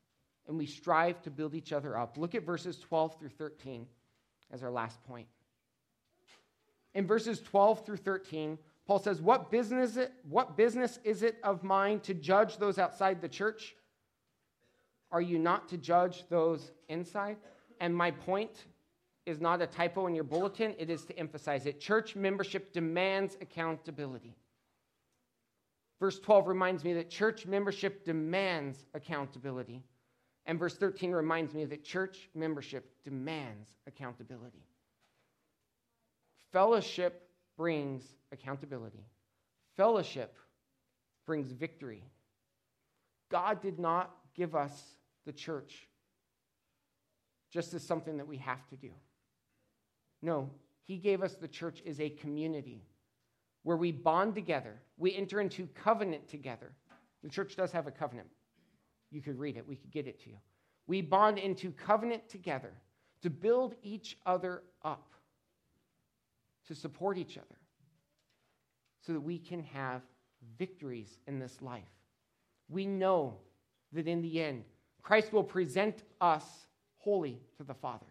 and 0.49 0.57
we 0.57 0.65
strive 0.65 1.21
to 1.21 1.31
build 1.31 1.55
each 1.55 1.71
other 1.71 1.97
up. 1.97 2.17
Look 2.17 2.35
at 2.35 2.43
verses 2.43 2.77
12 2.77 3.17
through 3.17 3.29
13 3.29 3.87
as 4.51 4.63
our 4.63 4.69
last 4.69 5.01
point. 5.05 5.27
In 6.93 7.07
verses 7.07 7.39
12 7.39 7.85
through 7.85 7.97
13, 7.97 8.57
Paul 8.85 8.99
says, 8.99 9.21
What 9.21 9.49
business, 9.49 9.95
it, 9.95 10.11
what 10.27 10.57
business 10.57 10.99
is 11.05 11.23
it 11.23 11.37
of 11.41 11.63
mine 11.63 12.01
to 12.01 12.13
judge 12.13 12.57
those 12.57 12.77
outside 12.77 13.21
the 13.21 13.29
church? 13.29 13.77
Are 15.09 15.21
you 15.21 15.39
not 15.39 15.69
to 15.69 15.77
judge 15.77 16.25
those 16.27 16.71
inside? 16.89 17.37
And 17.79 17.95
my 17.95 18.11
point 18.11 18.65
is 19.25 19.39
not 19.39 19.61
a 19.61 19.67
typo 19.67 20.07
in 20.07 20.15
your 20.15 20.25
bulletin, 20.25 20.75
it 20.77 20.89
is 20.89 21.05
to 21.05 21.17
emphasize 21.17 21.65
it. 21.65 21.79
Church 21.79 22.13
membership 22.13 22.73
demands 22.73 23.37
accountability. 23.39 24.35
Verse 25.99 26.19
12 26.19 26.47
reminds 26.47 26.83
me 26.83 26.93
that 26.93 27.09
church 27.09 27.45
membership 27.45 28.05
demands 28.05 28.85
accountability. 28.93 29.83
And 30.45 30.59
verse 30.59 30.75
13 30.77 31.11
reminds 31.11 31.53
me 31.53 31.65
that 31.65 31.83
church 31.83 32.29
membership 32.35 32.89
demands 33.03 33.67
accountability. 33.87 34.63
Fellowship 36.53 37.29
brings 37.57 38.03
accountability, 38.31 39.05
fellowship 39.75 40.37
brings 41.25 41.51
victory. 41.51 42.03
God 43.29 43.61
did 43.61 43.77
not 43.77 44.15
give 44.35 44.55
us 44.55 44.71
the 45.25 45.33
church 45.33 45.89
just 47.51 47.73
as 47.73 47.83
something 47.83 48.17
that 48.17 48.27
we 48.27 48.37
have 48.37 48.65
to 48.69 48.77
do. 48.77 48.91
No, 50.21 50.49
He 50.83 50.97
gave 50.97 51.21
us 51.21 51.35
the 51.35 51.47
church 51.47 51.83
as 51.85 51.99
a 51.99 52.09
community 52.09 52.85
where 53.67 53.75
we 53.75 53.91
bond 53.91 54.33
together, 54.33 54.79
we 54.97 55.13
enter 55.13 55.41
into 55.41 55.67
covenant 55.75 56.25
together. 56.29 56.71
The 57.21 57.27
church 57.27 57.57
does 57.57 57.69
have 57.73 57.85
a 57.85 57.91
covenant. 57.91 58.29
You 59.11 59.21
could 59.21 59.37
read 59.37 59.57
it, 59.57 59.67
we 59.67 59.75
could 59.75 59.91
get 59.91 60.07
it 60.07 60.23
to 60.23 60.29
you. 60.29 60.37
We 60.87 61.01
bond 61.01 61.37
into 61.37 61.71
covenant 61.71 62.29
together 62.29 62.71
to 63.23 63.29
build 63.29 63.75
each 63.83 64.19
other 64.25 64.63
up, 64.85 65.11
to 66.69 66.75
support 66.75 67.17
each 67.17 67.37
other, 67.37 67.57
so 69.05 69.11
that 69.11 69.19
we 69.19 69.37
can 69.37 69.61
have 69.63 70.01
victories 70.57 71.19
in 71.27 71.37
this 71.37 71.61
life. 71.61 71.83
We 72.69 72.85
know 72.85 73.33
that 73.91 74.07
in 74.07 74.21
the 74.21 74.41
end, 74.41 74.63
Christ 75.01 75.33
will 75.33 75.43
present 75.43 76.03
us 76.21 76.45
holy 76.99 77.41
to 77.57 77.65
the 77.65 77.73
Father. 77.73 78.05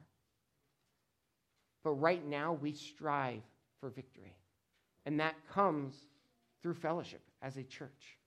But 1.83 1.93
right 1.93 2.27
now, 2.27 2.53
we 2.53 2.75
strive 2.75 3.41
for 3.81 3.89
victory. 3.89 4.37
And 5.07 5.21
that 5.21 5.37
comes 5.49 5.95
through 6.63 6.75
fellowship 6.75 7.23
as 7.41 7.57
a 7.57 7.63
church. 7.63 8.19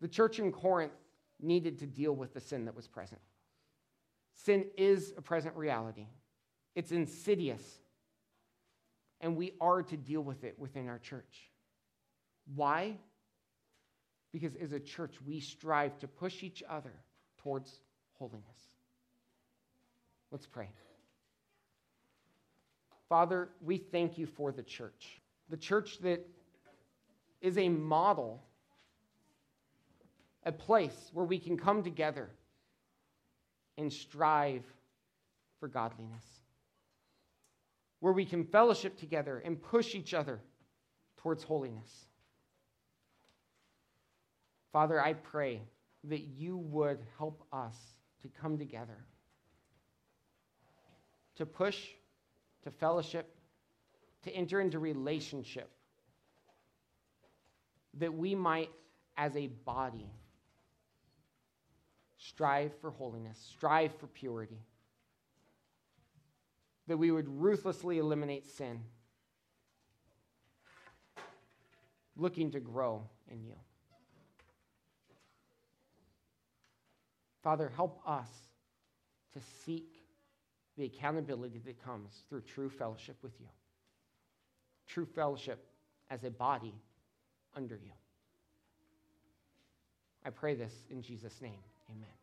The 0.00 0.08
church 0.08 0.38
in 0.38 0.52
Corinth 0.52 0.92
needed 1.40 1.78
to 1.78 1.86
deal 1.86 2.12
with 2.14 2.34
the 2.34 2.40
sin 2.40 2.66
that 2.66 2.76
was 2.76 2.86
present. 2.86 3.20
Sin 4.34 4.66
is 4.76 5.12
a 5.16 5.22
present 5.22 5.56
reality, 5.56 6.06
it's 6.76 6.92
insidious. 6.92 7.62
And 9.22 9.36
we 9.36 9.52
are 9.60 9.82
to 9.82 9.98
deal 9.98 10.22
with 10.22 10.44
it 10.44 10.58
within 10.58 10.88
our 10.88 10.98
church. 10.98 11.50
Why? 12.54 12.96
Because 14.32 14.54
as 14.56 14.72
a 14.72 14.80
church, 14.80 15.16
we 15.26 15.40
strive 15.40 15.98
to 15.98 16.08
push 16.08 16.42
each 16.42 16.62
other 16.66 16.94
towards 17.36 17.82
holiness. 18.18 18.58
Let's 20.30 20.46
pray. 20.46 20.70
Father, 23.10 23.50
we 23.60 23.76
thank 23.76 24.16
you 24.16 24.24
for 24.24 24.52
the 24.52 24.62
church, 24.62 25.20
the 25.50 25.56
church 25.58 25.98
that 25.98 26.26
is 27.42 27.58
a 27.58 27.68
model 27.68 28.42
a 30.44 30.52
place 30.52 31.10
where 31.12 31.26
we 31.26 31.38
can 31.38 31.56
come 31.56 31.82
together 31.82 32.30
and 33.76 33.92
strive 33.92 34.64
for 35.58 35.68
godliness, 35.68 36.24
where 38.00 38.12
we 38.12 38.24
can 38.24 38.44
fellowship 38.44 38.98
together 38.98 39.38
and 39.44 39.60
push 39.60 39.94
each 39.94 40.14
other 40.14 40.40
towards 41.18 41.42
holiness. 41.42 41.90
Father, 44.72 45.00
I 45.00 45.12
pray 45.14 45.60
that 46.04 46.20
you 46.20 46.56
would 46.56 47.00
help 47.18 47.42
us 47.52 47.76
to 48.22 48.28
come 48.28 48.56
together, 48.56 48.96
to 51.36 51.44
push, 51.44 51.88
to 52.64 52.70
fellowship, 52.70 53.34
to 54.22 54.30
enter 54.32 54.60
into 54.60 54.78
relationship, 54.78 55.70
that 57.94 58.12
we 58.12 58.34
might, 58.34 58.70
as 59.16 59.36
a 59.36 59.48
body, 59.48 60.10
strive 62.18 62.72
for 62.80 62.90
holiness, 62.90 63.38
strive 63.50 63.94
for 63.94 64.06
purity, 64.06 64.62
that 66.86 66.96
we 66.96 67.10
would 67.10 67.28
ruthlessly 67.28 67.98
eliminate 67.98 68.46
sin, 68.46 68.80
looking 72.16 72.50
to 72.50 72.60
grow 72.60 73.02
in 73.30 73.42
you. 73.44 73.54
Father, 77.42 77.72
help 77.74 78.00
us 78.06 78.28
to 79.32 79.40
seek 79.64 79.99
the 80.80 80.86
accountability 80.86 81.60
that 81.66 81.82
comes 81.84 82.10
through 82.28 82.40
true 82.40 82.70
fellowship 82.70 83.16
with 83.22 83.32
you, 83.38 83.46
true 84.88 85.06
fellowship 85.14 85.64
as 86.10 86.24
a 86.24 86.30
body 86.30 86.74
under 87.54 87.76
you. 87.76 87.92
I 90.24 90.30
pray 90.30 90.54
this 90.54 90.72
in 90.90 91.02
Jesus' 91.02 91.40
name. 91.40 91.60
Amen. 91.90 92.19